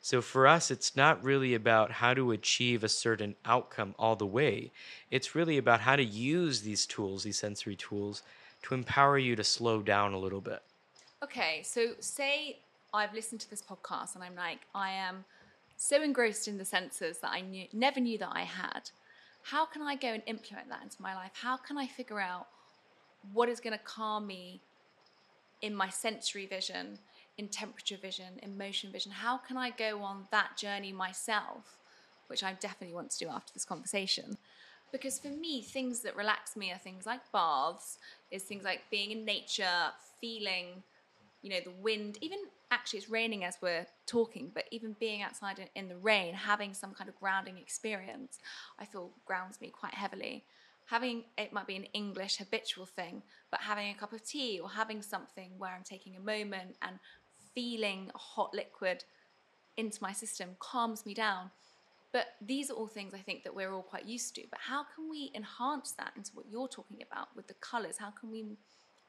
[0.01, 4.25] So for us, it's not really about how to achieve a certain outcome all the
[4.25, 4.71] way.
[5.11, 8.23] It's really about how to use these tools, these sensory tools,
[8.63, 10.61] to empower you to slow down a little bit.
[11.23, 12.59] Okay, so say
[12.93, 15.25] I've listened to this podcast and I'm like, I am
[15.75, 18.89] so engrossed in the senses that I knew, never knew that I had.
[19.49, 21.31] How can I go and implement that into my life?
[21.33, 22.47] How can I figure out
[23.31, 24.59] what is going to calm me
[25.61, 26.99] in my sensory vision,
[27.37, 29.13] in temperature vision, in motion vision?
[29.13, 31.77] How can I go on that journey myself,
[32.27, 34.37] which I definitely want to do after this conversation?
[34.91, 37.99] Because for me, things that relax me are things like baths,
[38.31, 40.83] is things like being in nature, feeling
[41.41, 42.39] you know the wind even
[42.71, 46.93] actually it's raining as we're talking but even being outside in, the rain having some
[46.93, 48.39] kind of grounding experience
[48.79, 50.43] i feel grounds me quite heavily.
[50.87, 54.69] Having it might be an english habitual thing but having a cup of tea or
[54.69, 56.99] having something where i'm taking a moment and
[57.53, 59.03] feeling a hot liquid
[59.75, 61.51] into my system calms me down.
[62.13, 64.83] But these are all things i think that we're all quite used to but how
[64.83, 68.45] can we enhance that into what you're talking about with the colors how can we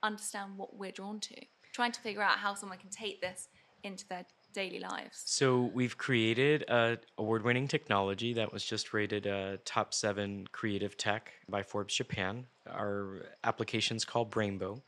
[0.03, 1.37] understand what we're drawn to
[1.79, 3.47] trying to figure out how someone can take this
[3.85, 5.23] into their daily lives.
[5.27, 11.31] So we've created a award-winning technology that was just rated a top seven creative tech
[11.49, 12.47] by Forbes Japan.
[12.69, 14.83] Our application's called Brainbow,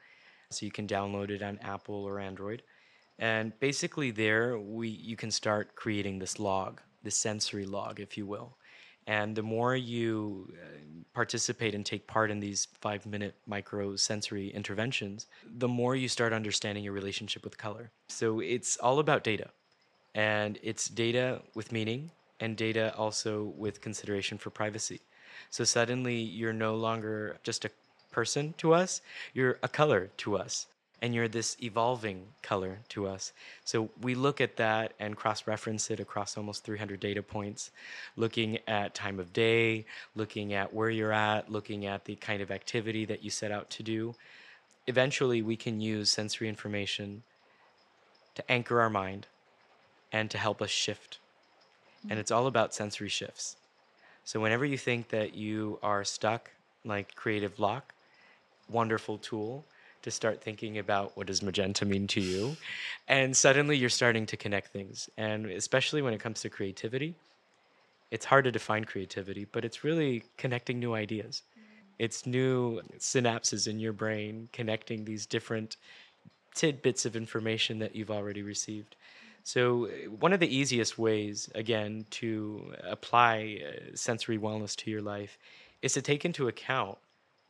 [0.51, 2.65] so you can download it on Apple or Android.
[3.21, 8.27] And basically, there we you can start creating this log, this sensory log, if you
[8.27, 8.57] will.
[9.07, 10.67] And the more you uh,
[11.13, 15.27] participate and take part in these five minute micro sensory interventions,
[15.59, 17.91] the more you start understanding your relationship with color.
[18.09, 19.49] So it's all about data.
[20.15, 22.11] And it's data with meaning
[22.41, 25.01] and data also with consideration for privacy.
[25.51, 27.71] So suddenly you're no longer just a
[28.11, 29.01] person to us,
[29.35, 30.67] you're a color to us.
[31.03, 33.33] And you're this evolving color to us.
[33.65, 37.71] So we look at that and cross reference it across almost 300 data points,
[38.17, 42.51] looking at time of day, looking at where you're at, looking at the kind of
[42.51, 44.15] activity that you set out to do.
[44.87, 47.23] Eventually, we can use sensory information
[48.35, 49.27] to anchor our mind
[50.13, 51.19] and to help us shift.
[52.09, 53.57] And it's all about sensory shifts.
[54.25, 56.51] So whenever you think that you are stuck,
[56.85, 57.95] like Creative Lock,
[58.69, 59.65] wonderful tool
[60.03, 62.57] to start thinking about what does magenta mean to you,
[63.09, 65.09] and suddenly you're starting to connect things.
[65.17, 67.15] And especially when it comes to creativity,
[68.11, 71.43] it's hard to define creativity, but it's really connecting new ideas.
[71.99, 75.77] It's new synapses in your brain connecting these different
[76.55, 78.97] tidbits of information that you've already received.
[79.43, 85.03] So, uh, one of the easiest ways, again, to apply uh, sensory wellness to your
[85.03, 85.39] life
[85.83, 86.99] is to take into account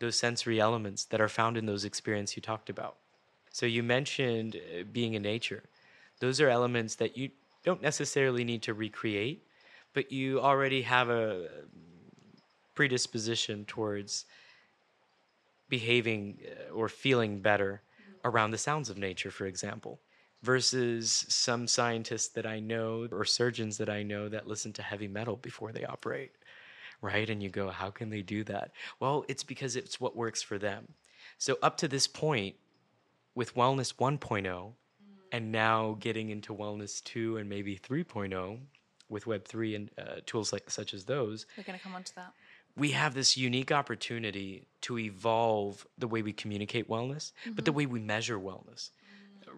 [0.00, 2.96] those sensory elements that are found in those experiences you talked about.
[3.50, 5.62] So, you mentioned uh, being in nature.
[6.20, 7.30] Those are elements that you
[7.64, 9.46] don't necessarily need to recreate,
[9.94, 11.48] but you already have a
[12.74, 14.24] predisposition towards
[15.68, 17.82] behaving uh, or feeling better
[18.24, 20.00] around the sounds of nature, for example
[20.42, 25.08] versus some scientists that I know or surgeons that I know that listen to heavy
[25.08, 26.32] metal before they operate,
[27.00, 27.28] right?
[27.28, 28.72] And you go, how can they do that?
[28.98, 30.94] Well, it's because it's what works for them.
[31.38, 32.56] So, up to this point,
[33.34, 34.72] with Wellness 1.0,
[35.32, 38.58] and now getting into Wellness 2 and maybe 3.0
[39.08, 42.14] with Web3 and uh, tools like such as those, we're going to come on to
[42.16, 42.32] that.
[42.76, 47.52] We have this unique opportunity to evolve the way we communicate wellness, mm-hmm.
[47.52, 48.90] but the way we measure wellness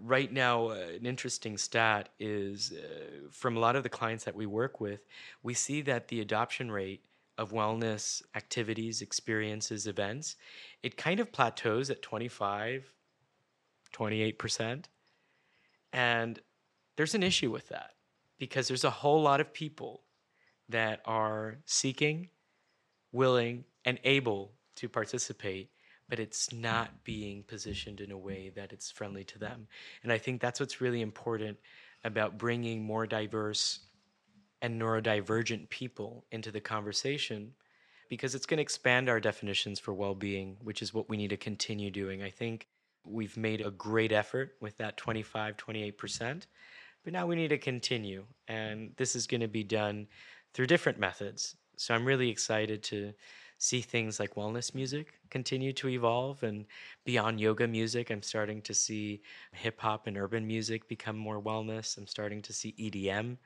[0.00, 4.34] right now, uh, an interesting stat is uh, from a lot of the clients that
[4.34, 5.00] we work with,
[5.42, 7.04] we see that the adoption rate
[7.38, 10.36] of wellness activities, experiences, events,
[10.82, 12.92] it kind of plateaus at 25,
[13.92, 14.84] 28%.
[15.92, 16.40] And
[16.96, 17.92] there's an issue with that
[18.38, 20.02] because there's a whole lot of people
[20.68, 22.28] that are seeking,
[23.12, 25.70] willing, and able to participate
[26.12, 29.66] but it's not being positioned in a way that it's friendly to them.
[30.02, 31.56] And I think that's what's really important
[32.04, 33.80] about bringing more diverse
[34.62, 37.52] and neurodivergent people into the conversation
[38.08, 41.30] because it's going to expand our definitions for well being, which is what we need
[41.30, 42.22] to continue doing.
[42.22, 42.68] I think
[43.04, 46.46] we've made a great effort with that 25, 28%,
[47.04, 48.24] but now we need to continue.
[48.48, 50.06] And this is going to be done
[50.54, 51.56] through different methods.
[51.76, 53.12] So I'm really excited to
[53.62, 56.66] see things like wellness music continue to evolve and
[57.04, 59.22] beyond yoga music i'm starting to see
[59.52, 61.96] hip hop and urban music become more wellness.
[61.96, 63.36] I'm starting to see edm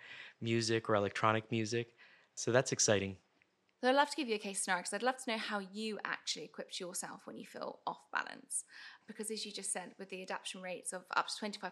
[0.41, 1.89] music or electronic music.
[2.35, 3.17] So that's exciting
[3.81, 5.59] so I'd love to give you a case scenario because I'd love to know how
[5.59, 8.65] you actually equipped yourself when you feel off balance.
[9.07, 11.71] Because as you just said with the adaptation rates of up to 25%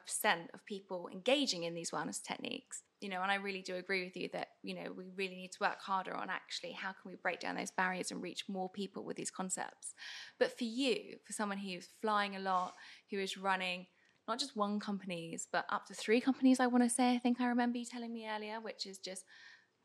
[0.52, 4.16] of people engaging in these wellness techniques you know and i really do agree with
[4.16, 7.16] you that you know we really need to work harder on actually how can we
[7.22, 9.94] break down those barriers and reach more people with these concepts.
[10.38, 12.74] But for you for someone who's flying a lot
[13.10, 13.86] who is running
[14.26, 17.40] not just one companies but up to three companies i want to say i think
[17.40, 19.24] i remember you telling me earlier which is just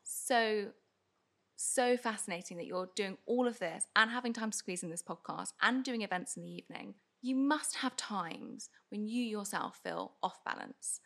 [0.02, 0.68] so
[1.60, 5.02] so fascinating that you're doing all of this and having time to squeeze in this
[5.02, 10.12] podcast and doing events in the evening you must have times when you yourself feel
[10.22, 11.00] off balance.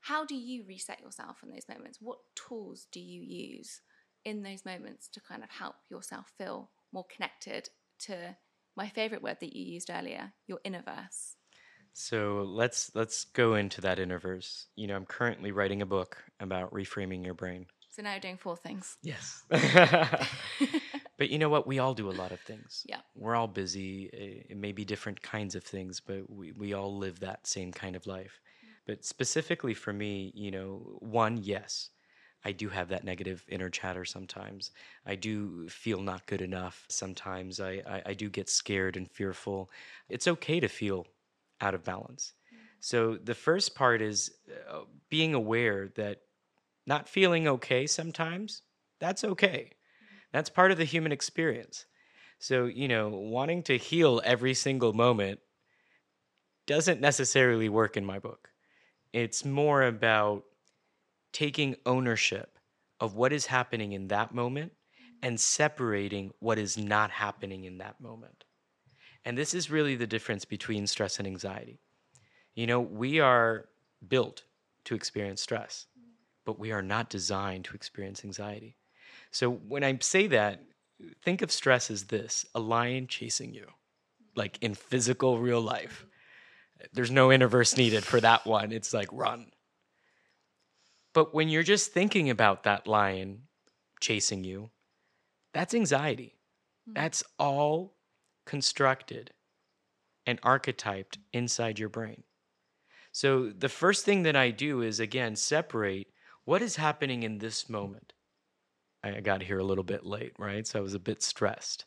[0.00, 1.98] How do you reset yourself in those moments?
[2.00, 3.80] What tools do you use
[4.24, 7.68] in those moments to kind of help yourself feel more connected
[8.00, 8.36] to
[8.76, 11.34] my favorite word that you used earlier, your innerverse?
[11.92, 14.64] So let's let's go into that innerverse.
[14.74, 17.66] You know, I'm currently writing a book about reframing your brain.
[17.94, 18.96] So now you're doing four things.
[19.02, 19.44] Yes.
[21.16, 21.64] But you know what?
[21.64, 22.84] We all do a lot of things.
[22.88, 22.98] Yeah.
[23.14, 24.10] We're all busy.
[24.50, 27.94] It may be different kinds of things, but we, we all live that same kind
[27.94, 28.40] of life.
[28.84, 31.90] But specifically for me, you know, one, yes,
[32.44, 34.72] I do have that negative inner chatter sometimes.
[35.06, 37.60] I do feel not good enough sometimes.
[37.60, 39.70] I, I, I do get scared and fearful.
[40.08, 41.06] It's okay to feel
[41.60, 42.32] out of balance.
[42.80, 44.32] So the first part is
[44.68, 46.22] uh, being aware that
[46.86, 48.62] not feeling okay sometimes,
[49.00, 49.70] that's okay.
[49.72, 50.16] Mm-hmm.
[50.32, 51.86] That's part of the human experience.
[52.38, 55.40] So, you know, wanting to heal every single moment
[56.66, 58.50] doesn't necessarily work in my book.
[59.12, 60.44] It's more about
[61.32, 62.58] taking ownership
[63.00, 65.26] of what is happening in that moment mm-hmm.
[65.26, 68.44] and separating what is not happening in that moment.
[69.24, 71.80] And this is really the difference between stress and anxiety.
[72.54, 73.66] You know, we are
[74.06, 74.44] built
[74.84, 75.86] to experience stress,
[76.44, 78.76] but we are not designed to experience anxiety.
[79.30, 80.62] So when I say that,
[81.22, 83.66] think of stress as this a lion chasing you,
[84.36, 86.06] like in physical real life.
[86.92, 88.72] There's no innerverse needed for that one.
[88.72, 89.46] It's like run.
[91.14, 93.42] But when you're just thinking about that lion
[94.00, 94.70] chasing you,
[95.52, 96.36] that's anxiety.
[96.88, 96.94] Mm-hmm.
[96.94, 97.94] That's all
[98.44, 99.30] constructed
[100.26, 102.24] and archetyped inside your brain.
[103.12, 106.08] So the first thing that I do is again separate
[106.44, 108.12] what is happening in this moment.
[109.02, 110.66] I got here a little bit late, right?
[110.66, 111.84] So I was a bit stressed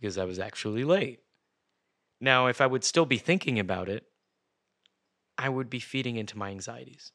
[0.00, 1.20] because I was actually late.
[2.20, 4.04] Now, if I would still be thinking about it,
[5.38, 7.12] I would be feeding into my anxieties.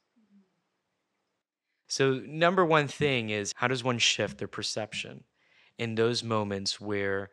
[1.87, 5.25] So, number one thing is how does one shift their perception
[5.77, 7.31] in those moments where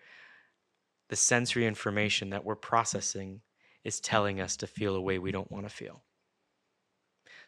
[1.10, 3.42] the sensory information that we're processing
[3.84, 6.02] is telling us to feel a way we don't want to feel?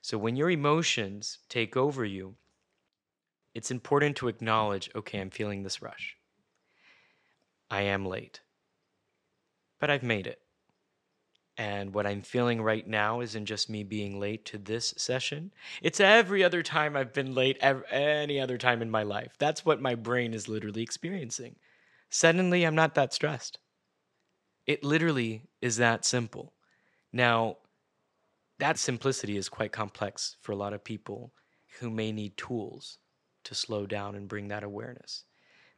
[0.03, 2.37] So, when your emotions take over you,
[3.55, 6.17] it's important to acknowledge okay, I'm feeling this rush.
[7.71, 8.41] I am late,
[9.79, 10.41] but I've made it.
[11.57, 15.53] And what I'm feeling right now isn't just me being late to this session.
[15.83, 19.35] It's every other time I've been late, any other time in my life.
[19.39, 21.57] That's what my brain is literally experiencing.
[22.09, 23.59] Suddenly, I'm not that stressed.
[24.67, 26.55] It literally is that simple.
[27.13, 27.59] Now,
[28.61, 31.33] that simplicity is quite complex for a lot of people
[31.79, 32.99] who may need tools
[33.45, 35.25] to slow down and bring that awareness.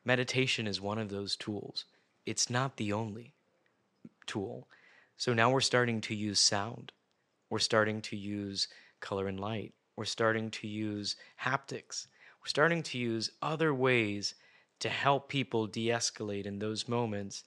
[0.05, 1.85] Meditation is one of those tools.
[2.27, 3.35] It's not the only
[4.27, 4.69] tool.
[5.17, 6.93] So now we're starting to use sound.
[7.51, 8.69] We're starting to use
[9.01, 9.75] color and light.
[9.97, 12.07] We're starting to use haptics.
[12.41, 14.35] We're starting to use other ways
[14.81, 17.45] to help people de escalate in those moments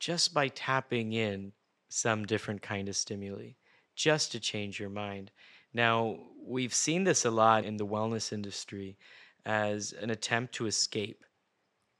[0.00, 1.52] just by tapping in
[1.88, 3.50] some different kind of stimuli,
[3.94, 5.30] just to change your mind.
[5.72, 8.96] Now, we've seen this a lot in the wellness industry
[9.44, 11.24] as an attempt to escape.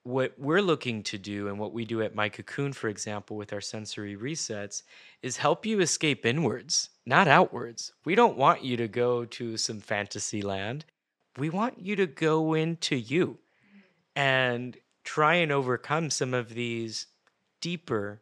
[0.05, 3.53] What we're looking to do, and what we do at My Cocoon, for example, with
[3.53, 4.83] our sensory resets,
[5.23, 7.93] is help you escape inwards, not outwards.
[8.05, 10.85] We don't want you to go to some fantasy land.
[11.39, 13.39] We want you to go into you
[14.15, 17.07] and try and overcome some of these
[17.61, 18.21] deeper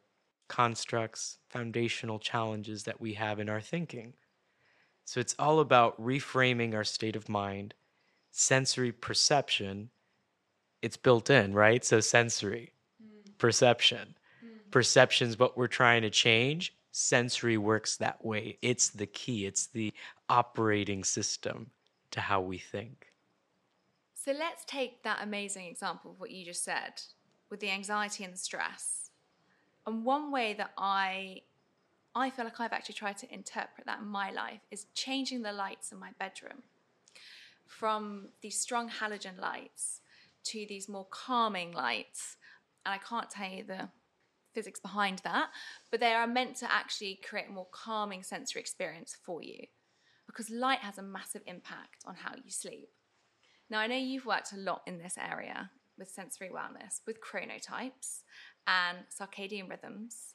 [0.52, 4.12] constructs, foundational challenges that we have in our thinking.
[5.06, 7.72] So it's all about reframing our state of mind
[8.30, 9.88] sensory perception,
[10.82, 11.82] it's built in, right?
[11.82, 13.30] So sensory mm.
[13.38, 14.14] perception.
[14.44, 14.70] Mm.
[14.70, 16.74] Perception's what we're trying to change.
[16.90, 18.58] Sensory works that way.
[18.60, 19.92] It's the key, it's the
[20.28, 21.70] operating system
[22.10, 23.06] to how we think.
[24.14, 27.00] So let's take that amazing example of what you just said
[27.48, 29.01] with the anxiety and the stress.
[29.86, 31.42] And one way that I
[32.14, 35.52] I feel like I've actually tried to interpret that in my life is changing the
[35.52, 36.62] lights in my bedroom
[37.66, 40.02] from these strong halogen lights
[40.44, 42.36] to these more calming lights.
[42.84, 43.88] And I can't tell you the
[44.52, 45.48] physics behind that,
[45.90, 49.66] but they are meant to actually create a more calming sensory experience for you
[50.26, 52.90] because light has a massive impact on how you sleep.
[53.70, 58.22] Now, I know you've worked a lot in this area with sensory wellness, with chronotypes
[58.66, 60.34] and circadian rhythms.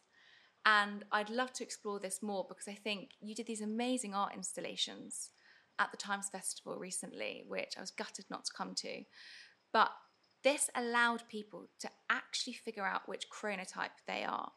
[0.65, 4.33] And I'd love to explore this more because I think you did these amazing art
[4.35, 5.31] installations
[5.79, 9.03] at the Times Festival recently, which I was gutted not to come to.
[9.71, 9.91] But
[10.43, 14.51] this allowed people to actually figure out which chronotype they are.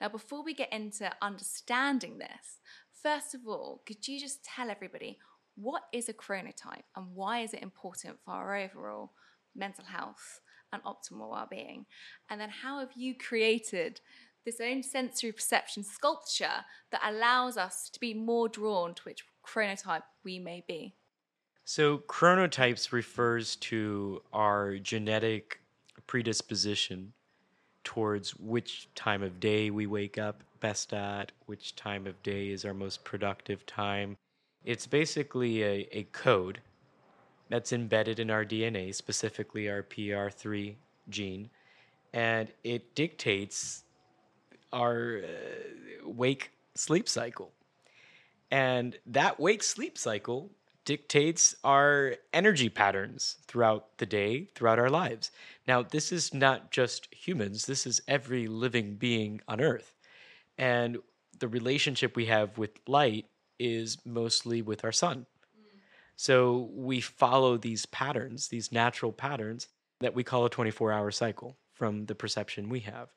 [0.00, 2.60] Now, before we get into understanding this,
[3.02, 5.18] first of all, could you just tell everybody
[5.56, 9.12] what is a chronotype and why is it important for our overall
[9.54, 10.40] mental health
[10.76, 11.86] and optimal well-being?
[12.30, 14.00] And then how have you created
[14.46, 20.02] this own sensory perception sculpture that allows us to be more drawn to which chronotype
[20.24, 20.94] we may be.
[21.64, 25.60] So, chronotypes refers to our genetic
[26.06, 27.12] predisposition
[27.82, 32.64] towards which time of day we wake up best at, which time of day is
[32.64, 34.16] our most productive time.
[34.64, 36.60] It's basically a, a code
[37.48, 40.76] that's embedded in our DNA, specifically our PR3
[41.08, 41.50] gene,
[42.12, 43.84] and it dictates
[44.72, 47.52] our uh, wake sleep cycle.
[48.50, 50.50] And that wake sleep cycle
[50.84, 55.32] dictates our energy patterns throughout the day, throughout our lives.
[55.66, 59.94] Now, this is not just humans, this is every living being on earth.
[60.56, 60.98] And
[61.38, 63.26] the relationship we have with light
[63.58, 65.26] is mostly with our sun.
[66.16, 69.68] So we follow these patterns, these natural patterns
[70.00, 73.10] that we call a 24 hour cycle from the perception we have.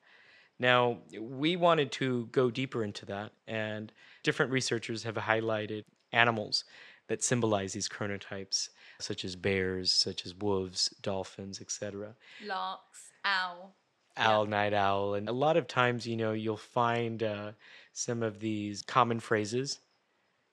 [0.58, 3.90] Now, we wanted to go deeper into that, and
[4.22, 6.64] different researchers have highlighted animals
[7.08, 12.14] that symbolize these chronotypes, such as bears, such as wolves, dolphins, etc.
[12.46, 13.10] Larks.
[13.24, 13.74] Owl.
[14.18, 15.14] Owl, night owl.
[15.14, 17.52] And a lot of times, you know, you'll find uh,
[17.94, 19.78] some of these common phrases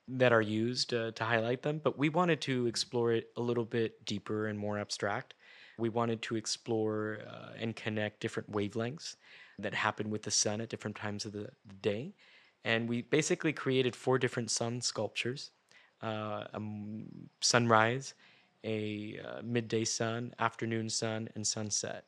[0.08, 3.66] that are used uh, to highlight them, but we wanted to explore it a little
[3.66, 5.34] bit deeper and more abstract.
[5.78, 9.16] We wanted to explore uh, and connect different wavelengths
[9.60, 11.50] that happen with the sun at different times of the,
[11.82, 12.14] day.
[12.64, 15.52] And we basically created four different sun sculptures
[16.04, 16.62] uh, a
[17.42, 18.14] sunrise,
[18.64, 22.06] a uh, midday sun, afternoon sun, and sunset.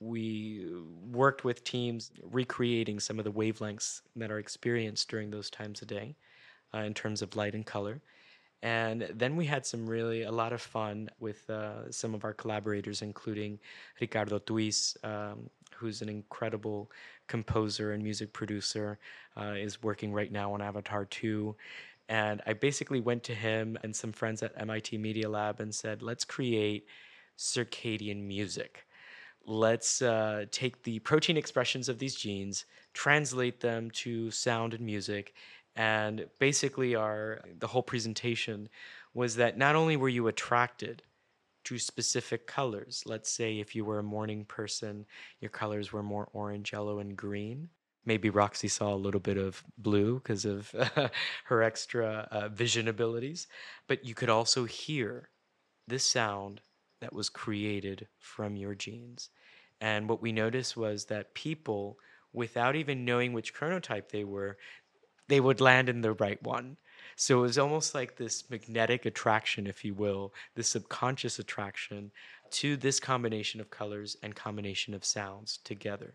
[0.00, 0.66] We
[1.10, 5.88] worked with teams recreating some of the wavelengths that are experienced during those times of
[5.88, 6.16] day
[6.74, 8.00] uh, in terms of light and color.
[8.62, 12.34] And then we had some really a lot of fun with uh, some of our
[12.34, 13.60] collaborators, including
[14.00, 16.90] Ricardo Tuis, um, who's an incredible
[17.28, 18.98] composer and music producer,
[19.36, 21.54] uh, is working right now on Avatar 2.
[22.08, 26.02] And I basically went to him and some friends at MIT Media Lab and said,
[26.02, 26.86] let's create
[27.36, 28.86] circadian music.
[29.46, 35.34] Let's uh, take the protein expressions of these genes, translate them to sound and music,
[35.78, 38.68] and basically our the whole presentation
[39.14, 41.02] was that not only were you attracted
[41.64, 45.06] to specific colors let's say if you were a morning person
[45.40, 47.70] your colors were more orange yellow and green.
[48.04, 50.74] Maybe roxy saw a little bit of blue because of
[51.44, 53.46] her extra uh, vision abilities.
[53.86, 55.28] But you could also hear
[55.86, 56.62] this sound
[57.02, 59.28] that was created from your genes.
[59.80, 61.98] And what we noticed was that people
[62.32, 64.56] without even knowing which chronotype they were
[65.28, 66.76] they would land in the right one.
[67.16, 72.10] So it was almost like this magnetic attraction, if you will, this subconscious attraction
[72.50, 76.14] to this combination of colors and combination of sounds together.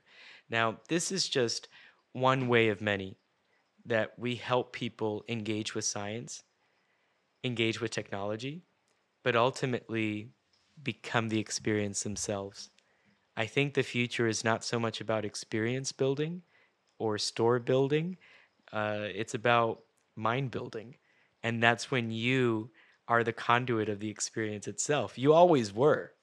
[0.50, 1.68] Now, this is just
[2.14, 3.18] one way of many
[3.86, 6.44] that we help people engage with science,
[7.44, 8.64] engage with technology,
[9.24, 10.30] but ultimately
[10.82, 12.70] become the experience themselves.
[13.36, 16.44] I think the future is not so much about experience building
[16.98, 18.18] or store building
[18.74, 19.84] uh, it's about
[20.16, 20.96] mind building.
[21.44, 22.72] And that's when you
[23.08, 25.18] are the conduit of the experience itself.
[25.18, 26.14] You always were.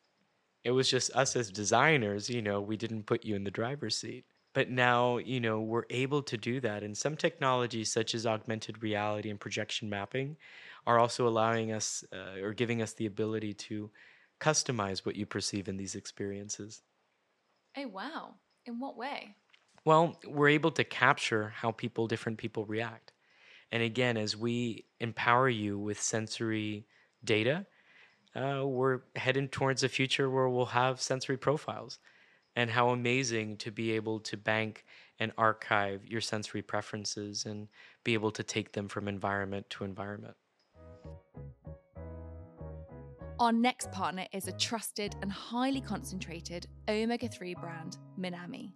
[0.65, 3.97] It was just us as designers, you know, we didn't put you in the driver's
[3.97, 4.25] seat.
[4.53, 6.83] But now, you know, we're able to do that.
[6.83, 10.37] And some technologies, such as augmented reality and projection mapping,
[10.87, 13.91] are also allowing us uh, or giving us the ability to
[14.41, 16.83] customize what you perceive in these experiences.
[17.77, 18.35] Oh, wow.
[18.67, 19.37] In what way?
[19.85, 23.13] Well, we're able to capture how people, different people react.
[23.73, 26.87] And again, as we empower you with sensory
[27.25, 27.67] data,
[28.35, 31.99] uh, we're heading towards a future where we'll have sensory profiles.
[32.57, 34.85] And how amazing to be able to bank
[35.21, 37.69] and archive your sensory preferences and
[38.03, 40.35] be able to take them from environment to environment.
[43.39, 48.73] Our next partner is a trusted and highly concentrated omega 3 brand, Minami.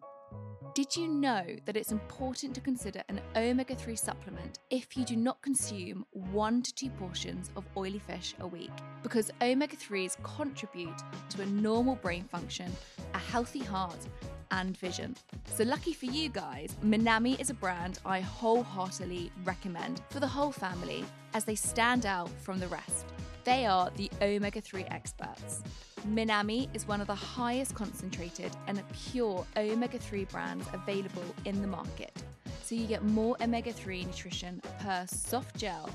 [0.75, 5.15] Did you know that it's important to consider an omega 3 supplement if you do
[5.15, 8.73] not consume one to two portions of oily fish a week?
[9.05, 12.73] Because omega 3s contribute to a normal brain function,
[13.15, 14.09] a healthy heart,
[14.55, 15.17] and vision.
[15.47, 20.53] So, lucky for you guys, Minami is a brand I wholeheartedly recommend for the whole
[20.53, 23.07] family as they stand out from the rest.
[23.45, 25.63] They are the omega 3 experts.
[26.09, 31.67] Minami is one of the highest concentrated and pure omega 3 brands available in the
[31.67, 32.23] market.
[32.65, 35.91] So you get more omega 3 nutrition per soft gel,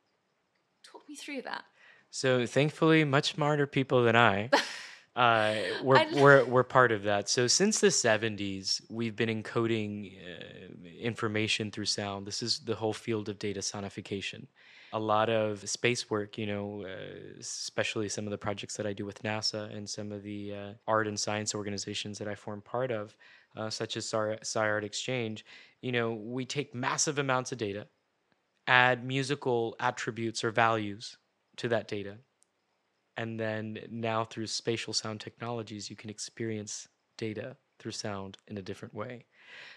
[0.83, 1.63] talk me through that
[2.11, 4.49] so thankfully much smarter people than i
[5.15, 7.27] uh, we're, I we're, we're part of that.
[7.27, 12.25] So since the 70s we've been encoding uh, information through sound.
[12.27, 14.45] This is the whole field of data sonification.
[14.93, 18.93] A lot of space work you know uh, especially some of the projects that i
[18.93, 22.61] do with nasa and some of the uh, art and science organizations that i form
[22.61, 23.15] part of
[23.55, 25.45] uh, such as SciArt Exchange,
[25.81, 27.87] you know, we take massive amounts of data,
[28.67, 31.17] add musical attributes or values
[31.57, 32.17] to that data.
[33.17, 36.87] And then now through spatial sound technologies, you can experience
[37.17, 39.25] data through sound in a different way.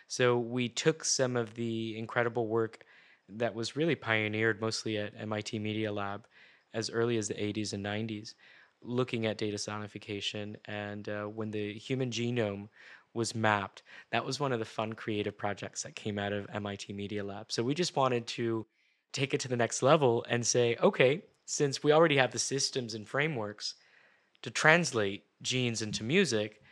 [0.09, 2.85] So we took some of the incredible work
[3.29, 6.27] that was really pioneered mostly at MIT Media Lab
[6.75, 8.35] as early as the 80s and 90s,
[8.83, 10.57] looking at data sonification.
[10.67, 12.69] And uh, when the human genome
[13.15, 16.93] was mapped, that was one of the fun creative projects that came out of MIT
[16.93, 17.51] Media Lab.
[17.51, 18.67] So we just wanted to
[19.13, 22.95] take it to the next level and say, okay, since we already have the systems
[22.95, 23.75] and frameworks
[24.43, 26.63] to translate genes into music,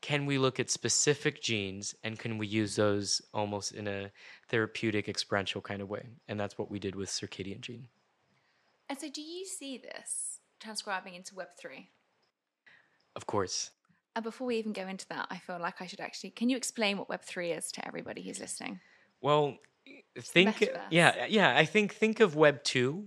[0.00, 4.10] can we look at specific genes and can we use those almost in a
[4.48, 6.04] therapeutic experiential kind of way?
[6.28, 7.88] And that's what we did with circadian gene.
[8.88, 11.86] And so, do you see this transcribing into Web3?
[13.16, 13.70] Of course.
[14.14, 16.30] And before we even go into that, I feel like I should actually.
[16.30, 18.80] Can you explain what Web3 is to everybody who's listening?
[19.22, 19.56] Well,
[20.18, 23.04] think yeah yeah i think think of web 2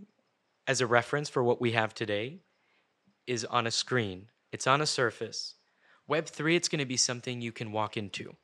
[0.68, 2.39] as a reference for what we have today
[3.28, 4.28] is on a screen.
[4.51, 5.55] It's on a surface.
[6.07, 8.36] Web 3 it's going to be something you can walk into.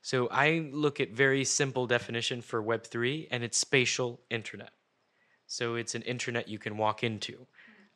[0.00, 4.72] So i look at very simple definition for web 3 and it's spatial internet.
[5.46, 7.46] So it's an internet you can walk into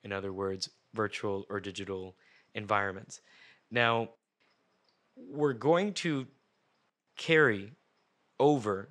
[0.05, 2.14] in other words virtual or digital
[2.55, 3.20] environments.
[3.70, 4.11] Now
[5.16, 6.27] we're going to
[7.16, 7.72] carry
[8.39, 8.91] over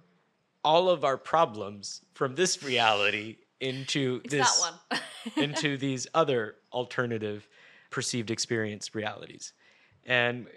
[0.64, 5.02] all of our problems from this reality into It's this that
[5.36, 5.44] one.
[5.44, 7.48] into these other alternative
[7.90, 9.54] perceived experience realities.
[10.06, 10.48] And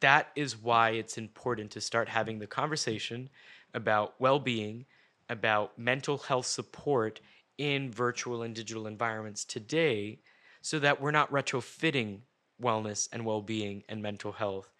[0.00, 3.28] that is why it's important to start having the conversation
[3.74, 4.86] about well-being,
[5.28, 7.20] about mental health support
[7.58, 10.18] in virtual and digital environments today
[10.62, 12.20] so that we're not retrofitting
[12.60, 14.72] wellness and well-being and mental health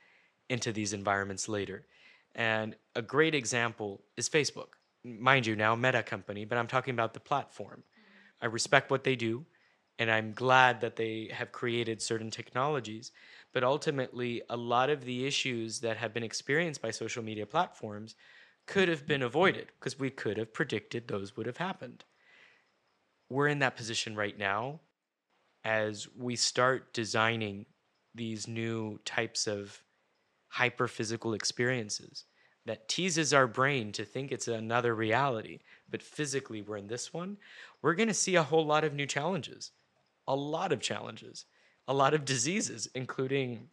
[0.49, 1.87] into these environments later.
[2.35, 4.75] And a great example is Facebook.
[5.05, 7.82] Mind you, now Meta company, but I'm talking about the platform.
[8.42, 9.46] I respect what they do,
[9.98, 13.12] and I'm glad that they have created certain technologies.
[13.53, 18.14] But ultimately, a lot of the issues that have been experienced by social media platforms
[18.66, 22.05] could have been avoided because we could have predicted those would have happened.
[23.30, 24.80] We're in that position right now
[25.64, 27.66] as we start designing
[28.14, 29.82] these new types of
[30.57, 32.24] hyperphysical experiences
[32.67, 37.37] that teases our brain to think it's another reality, but physically we're in this one,
[37.83, 39.73] we're going to see a whole lot of new challenges,
[40.29, 41.47] a lot of challenges,
[41.89, 43.69] a lot of diseases, including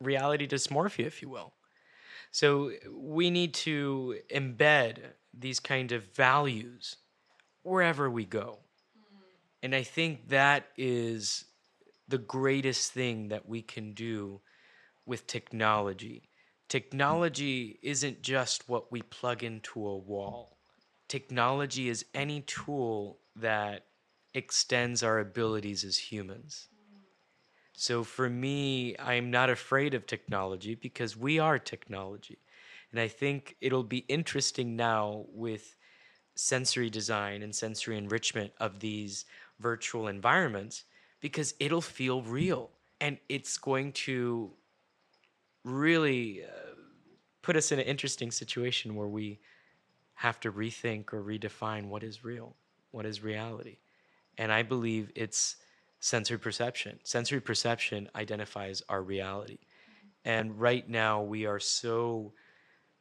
[0.00, 1.52] reality dysmorphia, if you will.
[2.30, 4.98] So we need to embed
[5.32, 6.96] these kind of values
[7.62, 8.58] wherever we go.
[9.62, 11.44] And I think that is
[12.08, 14.40] the greatest thing that we can do
[15.06, 16.28] with technology.
[16.72, 20.56] Technology isn't just what we plug into a wall.
[21.06, 23.84] Technology is any tool that
[24.32, 26.68] extends our abilities as humans.
[27.74, 32.38] So for me, I'm not afraid of technology because we are technology.
[32.90, 35.76] And I think it'll be interesting now with
[36.36, 39.26] sensory design and sensory enrichment of these
[39.60, 40.84] virtual environments
[41.20, 44.52] because it'll feel real and it's going to
[45.64, 46.74] really uh,
[47.42, 49.40] put us in an interesting situation where we
[50.14, 52.56] have to rethink or redefine what is real,
[52.90, 53.78] what is reality.
[54.38, 55.56] And I believe it's
[56.00, 56.98] sensory perception.
[57.04, 59.58] Sensory perception identifies our reality.
[60.24, 62.32] And right now, we are so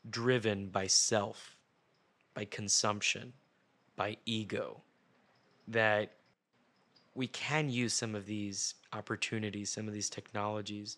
[0.09, 1.55] driven by self,
[2.33, 3.33] by consumption,
[3.95, 4.81] by ego,
[5.67, 6.13] that
[7.13, 10.97] we can use some of these opportunities, some of these technologies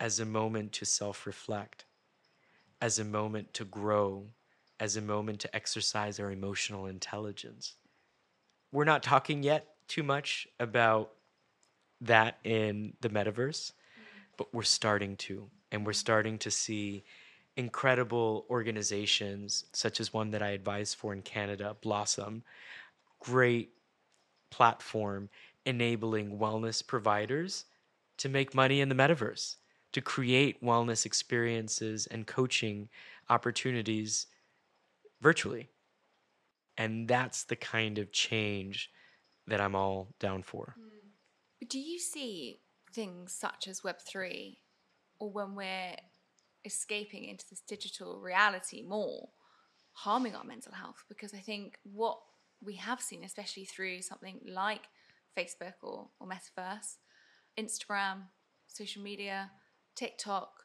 [0.00, 1.84] as a moment to self reflect,
[2.80, 4.26] as a moment to grow,
[4.78, 7.74] as a moment to exercise our emotional intelligence.
[8.72, 11.12] We're not talking yet too much about
[12.02, 13.72] that in the metaverse,
[14.36, 15.48] but we're starting to.
[15.72, 17.04] And we're starting to see
[17.56, 22.42] incredible organizations, such as one that I advise for in Canada, Blossom,
[23.20, 23.70] great
[24.50, 25.28] platform
[25.64, 27.64] enabling wellness providers
[28.18, 29.56] to make money in the metaverse
[29.96, 32.86] to create wellness experiences and coaching
[33.30, 34.26] opportunities
[35.22, 35.70] virtually.
[36.76, 38.90] And that's the kind of change
[39.46, 40.74] that I'm all down for.
[40.78, 41.08] Hmm.
[41.58, 42.60] But do you see
[42.92, 44.58] things such as Web3
[45.18, 45.96] or when we're
[46.66, 49.30] escaping into this digital reality more
[49.94, 51.04] harming our mental health?
[51.08, 52.18] Because I think what
[52.62, 54.82] we have seen, especially through something like
[55.38, 56.96] Facebook or, or Metaverse,
[57.58, 58.24] Instagram,
[58.66, 59.50] social media,
[59.96, 60.64] TikTok,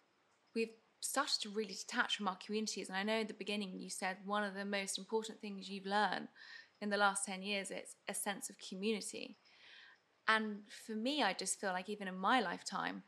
[0.54, 2.90] we've started to really detach from our communities.
[2.90, 5.86] And I know in the beginning you said one of the most important things you've
[5.86, 6.28] learned
[6.82, 9.38] in the last 10 years is a sense of community.
[10.28, 13.04] And for me, I just feel like even in my lifetime,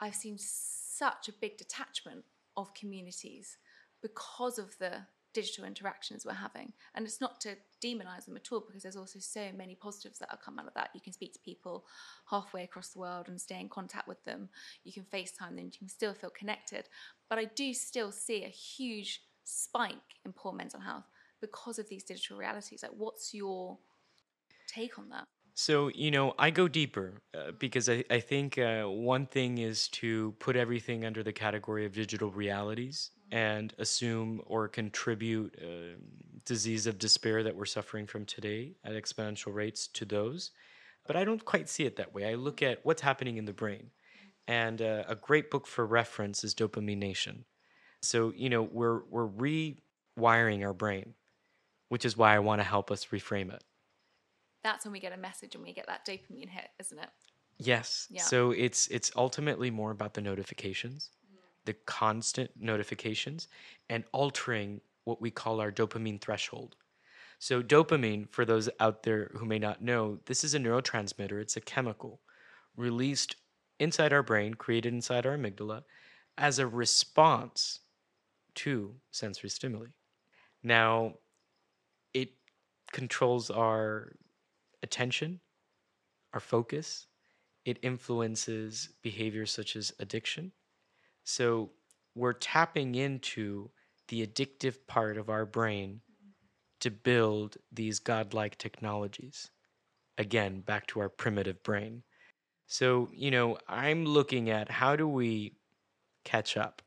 [0.00, 2.24] I've seen such a big detachment
[2.56, 3.58] of communities
[4.00, 6.72] because of the digital interactions we're having.
[6.94, 10.30] And it's not to demonize them at all because there's also so many positives that
[10.30, 10.90] have come out of that.
[10.94, 11.84] You can speak to people
[12.30, 14.48] halfway across the world and stay in contact with them.
[14.84, 16.88] You can FaceTime them, you can still feel connected.
[17.28, 21.04] But I do still see a huge spike in poor mental health
[21.40, 22.82] because of these digital realities.
[22.82, 23.78] Like, what's your
[24.66, 25.24] take on that?
[25.54, 29.88] So, you know, I go deeper uh, because I, I think uh, one thing is
[29.88, 35.98] to put everything under the category of digital realities and assume or contribute uh,
[36.44, 40.50] disease of despair that we're suffering from today at exponential rates to those.
[41.06, 42.28] But I don't quite see it that way.
[42.28, 43.90] I look at what's happening in the brain.
[44.46, 47.44] And uh, a great book for reference is Dopamine Nation.
[48.00, 51.14] So, you know, we're, we're rewiring our brain,
[51.90, 53.62] which is why I want to help us reframe it
[54.62, 57.08] that's when we get a message and we get that dopamine hit, isn't it?
[57.58, 58.06] Yes.
[58.10, 58.22] Yeah.
[58.22, 61.10] So it's it's ultimately more about the notifications,
[61.68, 63.46] the constant notifications,
[63.90, 66.76] and altering what we call our dopamine threshold.
[67.38, 71.38] So dopamine, for those out there who may not know, this is a neurotransmitter.
[71.42, 72.20] It's a chemical
[72.74, 73.36] released
[73.78, 75.82] inside our brain, created inside our amygdala,
[76.38, 77.80] as a response
[78.54, 79.88] to sensory stimuli.
[80.62, 81.16] Now,
[82.14, 82.30] it
[82.92, 84.16] controls our
[84.82, 85.40] attention,
[86.32, 87.06] our focus.
[87.66, 90.52] It influences behaviors such as addiction.
[91.28, 91.72] So
[92.14, 93.70] we're tapping into
[94.08, 96.00] the addictive part of our brain
[96.80, 99.50] to build these godlike technologies.
[100.16, 102.02] Again, back to our primitive brain.
[102.66, 105.58] So, you know, I'm looking at how do we
[106.24, 106.80] catch up,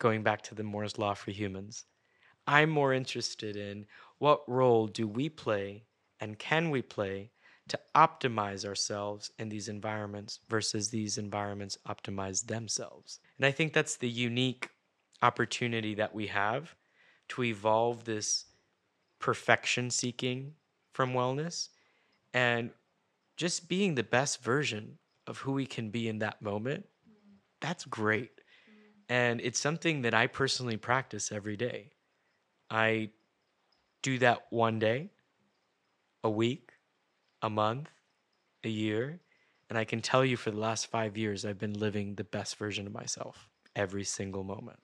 [0.00, 1.84] going back to the Moore's Law for humans.
[2.48, 3.86] I'm more interested in
[4.18, 5.84] what role do we play
[6.18, 7.30] and can we play
[7.68, 13.20] to optimize ourselves in these environments versus these environments optimize themselves?
[13.42, 14.68] And I think that's the unique
[15.20, 16.76] opportunity that we have
[17.30, 18.44] to evolve this
[19.18, 20.52] perfection seeking
[20.92, 21.70] from wellness
[22.32, 22.70] and
[23.36, 26.86] just being the best version of who we can be in that moment.
[27.60, 28.30] That's great.
[29.08, 31.90] And it's something that I personally practice every day.
[32.70, 33.10] I
[34.04, 35.10] do that one day
[36.22, 36.74] a week,
[37.42, 37.90] a month,
[38.62, 39.18] a year.
[39.72, 42.56] And I can tell you for the last five years, I've been living the best
[42.56, 44.78] version of myself every single moment.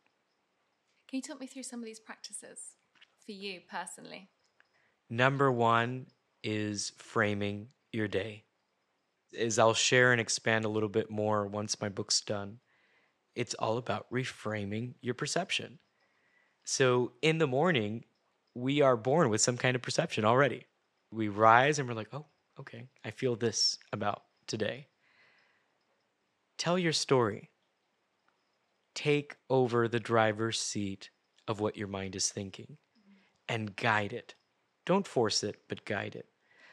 [1.11, 2.59] Can you talk me through some of these practices
[3.26, 4.30] for you personally?
[5.11, 6.07] Number one
[6.43, 8.45] is framing your day.
[9.39, 12.61] As I'll share and expand a little bit more once my book's done,
[13.34, 15.80] it's all about reframing your perception.
[16.64, 18.07] So in the morning,
[18.55, 20.64] we are born with some kind of perception already
[21.11, 22.26] we rise and we're like, oh,
[22.61, 24.88] okay, I feel this about today.
[26.57, 27.51] Tell your story.
[28.94, 31.11] Take over the driver's seat
[31.46, 32.78] of what your mind is thinking
[33.49, 34.34] and guide it.
[34.84, 36.26] Don't force it, but guide it.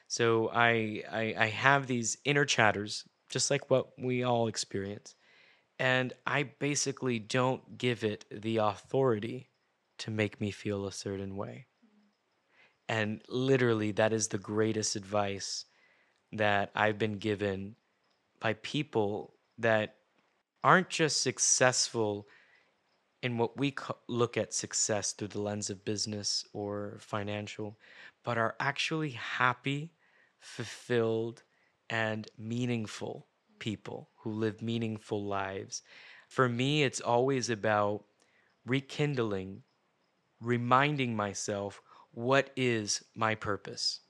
[0.08, 5.16] So I, I, I have these inner chatters, just like what we all experience.
[5.78, 9.50] And I basically don't give it the authority
[10.00, 11.68] to make me feel a certain way.
[12.88, 15.66] And literally, that is the greatest advice
[16.34, 17.76] that I've been given
[18.40, 19.96] by people that
[20.64, 22.28] aren't just successful
[23.22, 23.74] in what we
[24.08, 27.78] look at success through the lens of business or financial,
[28.24, 29.92] but are actually happy,
[30.40, 31.44] fulfilled,
[31.90, 33.28] and meaningful
[33.60, 35.82] people who live meaningful lives.
[36.28, 38.04] For me, it's always about
[38.66, 39.64] rekindling,
[40.42, 44.02] reminding myself what is my purpose?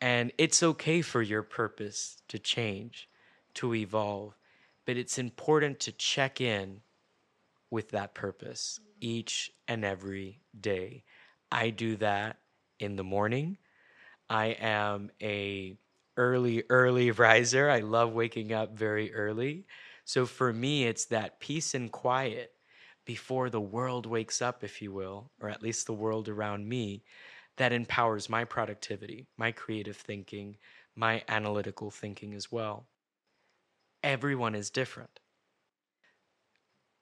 [0.00, 3.08] And it's okay for your purpose to change,
[3.54, 4.34] to evolve,
[4.86, 6.80] but it's important to check in
[7.70, 11.04] with that purpose each and every day.
[11.52, 12.38] I do that
[12.78, 13.58] in the morning.
[14.28, 15.76] I am a
[16.16, 17.70] early early riser.
[17.70, 19.66] I love waking up very early.
[20.04, 22.52] So for me it's that peace and quiet
[23.04, 27.02] before the world wakes up, if you will, or at least the world around me,
[27.60, 30.56] that empowers my productivity, my creative thinking,
[30.96, 32.86] my analytical thinking as well.
[34.02, 35.20] Everyone is different.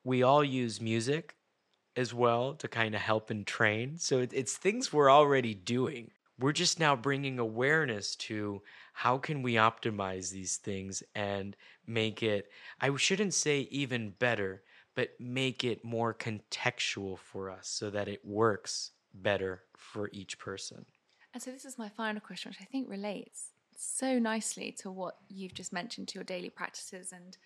[0.02, 1.36] We all use music
[1.94, 3.98] as well to kind of help and train.
[3.98, 6.10] So it's things we're already doing.
[6.40, 8.60] We're just now bringing awareness to
[8.94, 11.54] how can we optimize these things and
[11.86, 12.50] make it,
[12.80, 14.64] I shouldn't say even better,
[14.96, 20.84] but make it more contextual for us so that it works better for each person.
[21.32, 25.16] And so this is my final question, which I think relates so nicely to what
[25.28, 27.36] you've just mentioned to your daily practices and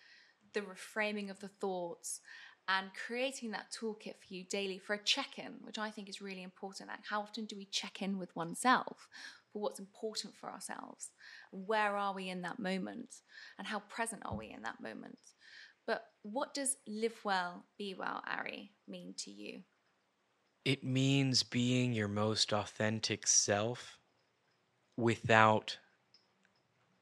[0.53, 2.21] the reframing of the thoughts
[2.67, 6.21] and creating that toolkit for you daily for a check in, which I think is
[6.21, 6.89] really important.
[6.89, 9.09] Like, how often do we check in with oneself
[9.51, 11.11] for what's important for ourselves?
[11.51, 13.15] Where are we in that moment?
[13.57, 15.19] And how present are we in that moment?
[15.85, 19.63] But what does live well, be well, Ari, mean to you?
[20.65, 23.99] It means being your most authentic self
[24.95, 25.77] without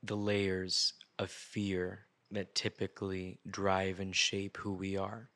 [0.01, 5.30] the layers of fear that typically drive and shape who we are.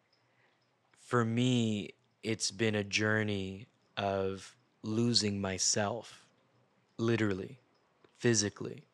[0.99, 1.91] For me,
[2.23, 6.26] it's been a journey of losing myself,
[6.97, 7.59] literally,
[8.17, 8.86] physically,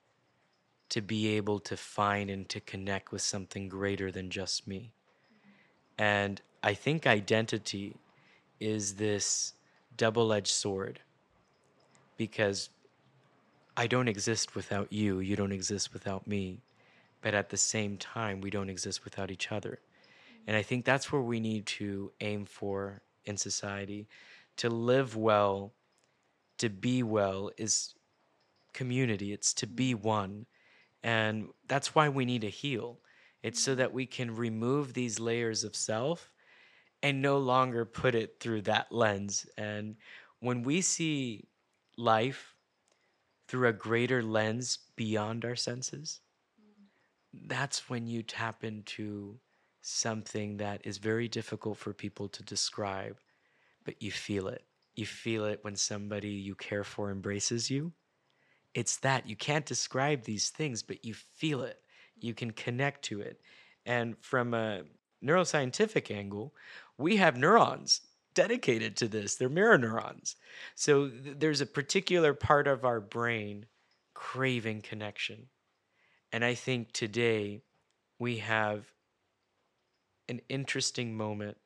[0.90, 4.92] to be able to find and to connect with something greater than just me.
[5.98, 7.96] And I think identity
[8.62, 9.54] is this
[9.98, 11.02] double edged sword
[12.16, 12.70] because
[13.76, 16.62] I don't exist without you, you don't exist without me,
[17.22, 19.80] but at the same time, we don't exist without each other.
[20.48, 24.08] And I think that's where we need to aim for in society.
[24.58, 25.74] To live well,
[26.58, 27.96] to be well, is
[28.74, 30.46] community, it's to be one.
[31.04, 33.00] And that's why we need to heal.
[33.42, 36.30] It's so that we can remove these layers of self
[37.04, 39.46] and no longer put it through that lens.
[39.58, 39.96] And
[40.40, 41.48] when we see
[41.98, 42.56] life
[43.48, 46.22] through a greater lens beyond our senses,
[47.48, 49.40] that's when you tap into
[49.82, 53.18] something that is very difficult for people to describe,
[53.84, 54.64] but you feel it.
[54.96, 57.94] You feel it when somebody you care for embraces you.
[58.74, 61.80] It's that you can't describe these things, but you feel it.
[62.18, 63.42] You can connect to it.
[63.86, 64.84] And from a
[65.24, 66.54] neuroscientific angle,
[67.02, 68.02] we have neurons
[68.34, 69.36] dedicated to this.
[69.36, 70.36] They're mirror neurons.
[70.76, 73.66] So th- there's a particular part of our brain
[74.14, 75.50] craving connection.
[76.32, 77.64] And I think today
[78.20, 78.94] we have
[80.30, 81.58] an interesting moment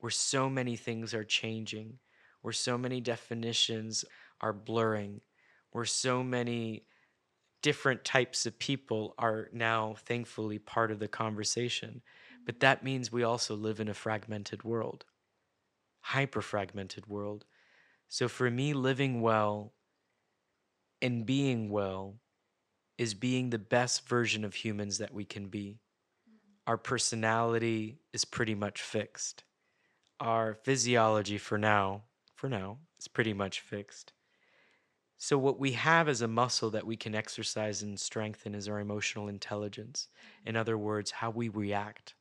[0.00, 1.98] where so many things are changing,
[2.42, 4.04] where so many definitions
[4.40, 5.20] are blurring,
[5.70, 6.86] where so many
[7.62, 12.02] different types of people are now thankfully part of the conversation.
[12.44, 15.04] But that means we also live in a fragmented world,
[16.00, 17.44] hyper fragmented world.
[18.08, 19.72] So for me, living well
[21.00, 22.16] and being well
[22.98, 25.78] is being the best version of humans that we can be.
[26.66, 29.44] Our personality is pretty much fixed.
[30.20, 34.12] Our physiology for now, for now, is pretty much fixed.
[35.16, 38.80] So, what we have as a muscle that we can exercise and strengthen is our
[38.80, 40.08] emotional intelligence.
[40.44, 42.14] In other words, how we react.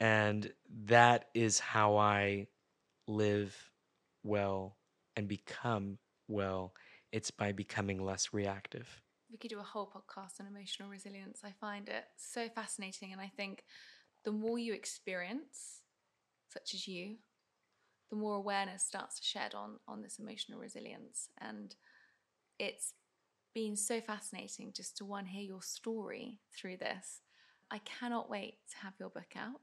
[0.00, 0.52] And
[0.86, 2.48] that is how I
[3.06, 3.54] live
[4.22, 4.76] well
[5.16, 5.98] and become
[6.28, 6.74] well.
[7.12, 11.40] It's by becoming less reactive we could do a whole podcast on emotional resilience.
[11.44, 13.12] I find it so fascinating.
[13.12, 13.64] And I think
[14.24, 15.82] the more you experience,
[16.48, 17.16] such as you,
[18.10, 21.28] the more awareness starts to shed on, on this emotional resilience.
[21.38, 21.74] And
[22.58, 22.92] it's
[23.54, 27.20] been so fascinating just to one hear your story through this.
[27.70, 29.60] I cannot wait to have your book out.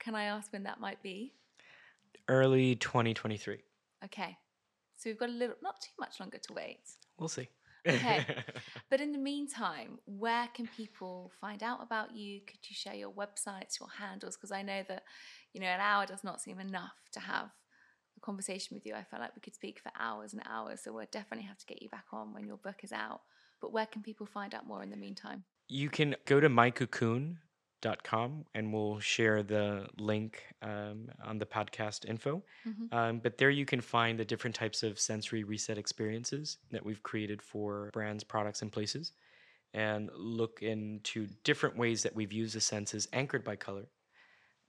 [0.00, 1.34] Can I ask when that might be?
[2.26, 3.58] Early 2023.
[4.04, 4.36] Okay.
[4.96, 6.80] So we've got a little, not too much longer to wait.
[7.18, 7.48] We'll see.
[7.86, 8.26] Okay.
[8.90, 12.40] but in the meantime, where can people find out about you?
[12.46, 14.36] Could you share your websites, your handles?
[14.36, 15.04] Because I know that,
[15.52, 17.50] you know, an hour does not seem enough to have
[18.16, 18.94] a conversation with you.
[18.94, 20.80] I felt like we could speak for hours and hours.
[20.82, 23.20] So we'll definitely have to get you back on when your book is out.
[23.60, 25.44] But where can people find out more in the meantime?
[25.68, 27.36] You can go to mycocoon
[28.02, 32.42] com and we'll share the link um, on the podcast info.
[32.66, 32.94] Mm-hmm.
[32.94, 37.02] Um, but there you can find the different types of sensory reset experiences that we've
[37.02, 39.12] created for brands, products, and places,
[39.72, 43.86] and look into different ways that we've used the senses anchored by color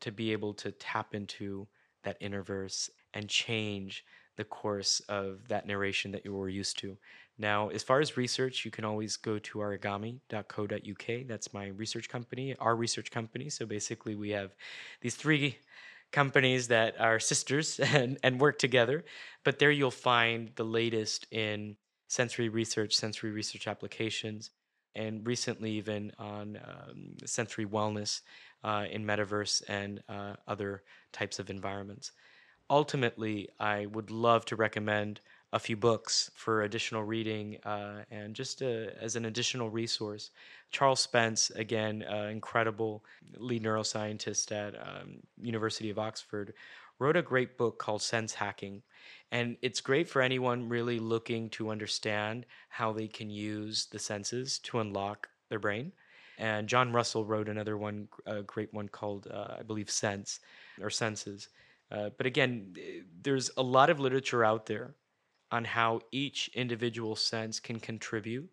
[0.01, 1.67] to be able to tap into
[2.03, 4.03] that inner verse and change
[4.37, 6.97] the course of that narration that you were used to.
[7.41, 11.27] Now, as far as research, you can always go to arigami.co.uk.
[11.27, 13.49] That's my research company, our research company.
[13.49, 14.51] So basically, we have
[15.01, 15.57] these three
[16.11, 19.03] companies that are sisters and, and work together.
[19.43, 21.77] But there you'll find the latest in
[22.07, 24.51] sensory research, sensory research applications,
[24.93, 28.21] and recently even on um, sensory wellness
[28.63, 32.11] uh, in metaverse and uh, other types of environments.
[32.69, 35.21] Ultimately, I would love to recommend
[35.53, 40.31] a few books for additional reading uh, and just uh, as an additional resource.
[40.71, 43.03] Charles Spence, again, uh, incredible
[43.37, 46.53] lead neuroscientist at um, University of Oxford,
[46.99, 48.81] wrote a great book called Sense Hacking.
[49.31, 54.59] And it's great for anyone really looking to understand how they can use the senses
[54.59, 55.91] to unlock their brain.
[56.37, 60.39] And John Russell wrote another one, a great one called, uh, I believe, Sense
[60.81, 61.49] or Senses.
[61.91, 62.73] Uh, but again,
[63.21, 64.95] there's a lot of literature out there
[65.51, 68.49] on how each individual sense can contribute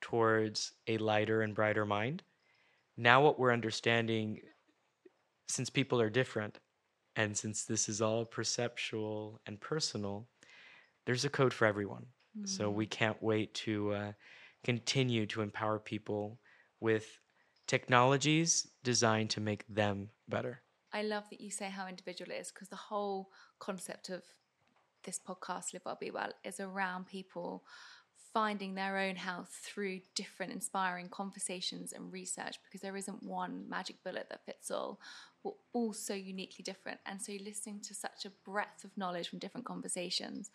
[0.00, 2.22] towards a lighter and brighter mind.
[2.96, 4.40] Now, what we're understanding,
[5.48, 6.58] since people are different,
[7.16, 10.28] and since this is all perceptual and personal,
[11.06, 12.06] there's a code for everyone.
[12.38, 12.48] Mm.
[12.48, 14.12] So we can't wait to uh,
[14.62, 16.38] continue to empower people
[16.80, 17.06] with
[17.66, 20.62] technologies designed to make them better.
[20.92, 24.22] I love that you say how individual it is because the whole concept of
[25.04, 27.62] this podcast, Live Well Be Well, is around people
[28.32, 33.96] finding their own health through different inspiring conversations and research because there isn't one magic
[34.02, 34.98] bullet that fits all.
[35.44, 36.98] We're all so uniquely different.
[37.06, 40.50] And so, listening to such a breadth of knowledge from different conversations,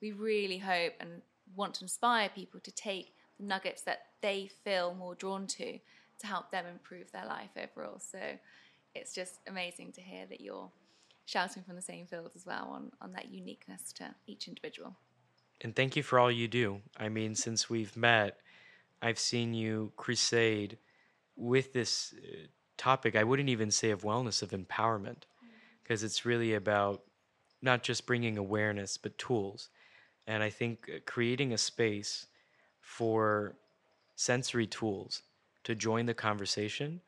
[0.00, 1.22] we really hope and
[1.54, 5.78] want to inspire people to take the nuggets that they feel more drawn to
[6.20, 7.98] to help them improve their life overall.
[7.98, 8.18] So,
[8.94, 10.70] it's just amazing to hear that you're
[11.28, 14.96] shouting from the same field as well on, on that uniqueness to each individual.
[15.60, 16.80] And thank you for all you do.
[16.96, 18.38] I mean, since we've met,
[19.02, 20.78] I've seen you crusade
[21.36, 22.46] with this uh,
[22.78, 23.14] topic.
[23.14, 25.24] I wouldn't even say of wellness, of empowerment,
[25.82, 27.02] because it's really about
[27.60, 29.68] not just bringing awareness, but tools.
[30.26, 32.26] And I think uh, creating a space
[32.80, 33.56] for
[34.16, 35.22] sensory tools
[35.64, 37.02] to join the conversation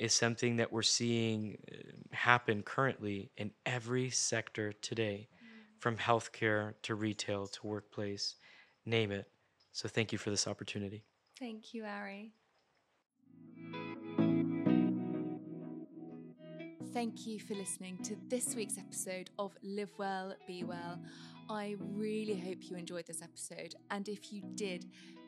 [0.00, 1.76] is something that we're seeing uh,
[2.12, 5.28] happen currently in every sector today,
[5.78, 8.36] from healthcare to retail to workplace,
[8.86, 9.26] name it.
[9.72, 11.04] So thank you for this opportunity.
[11.38, 12.32] Thank you, Ari.
[16.92, 20.98] Thank you for listening to this week's episode of Live Well, Be Well.
[21.50, 23.74] I really hope you enjoyed this episode.
[23.90, 24.86] And if you did,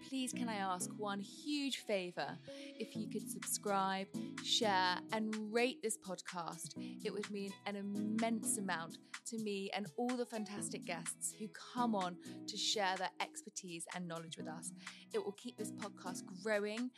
[0.09, 2.39] please can I ask one huge favor?
[2.79, 4.07] If you could subscribe,
[4.45, 10.17] share, and rate this podcast, it would mean an immense amount to me and all
[10.17, 12.17] the fantastic guests who come on
[12.47, 14.71] to share their expertise and knowledge with us.
[15.13, 16.89] It will keep this podcast growing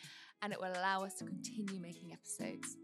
[0.42, 2.76] and it will allow us to continue making episodes.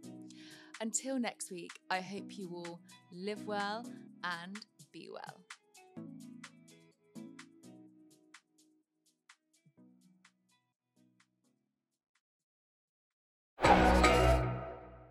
[0.80, 2.80] Until next week, I hope you all
[3.12, 3.84] live well
[4.24, 4.58] and
[4.90, 5.44] be well.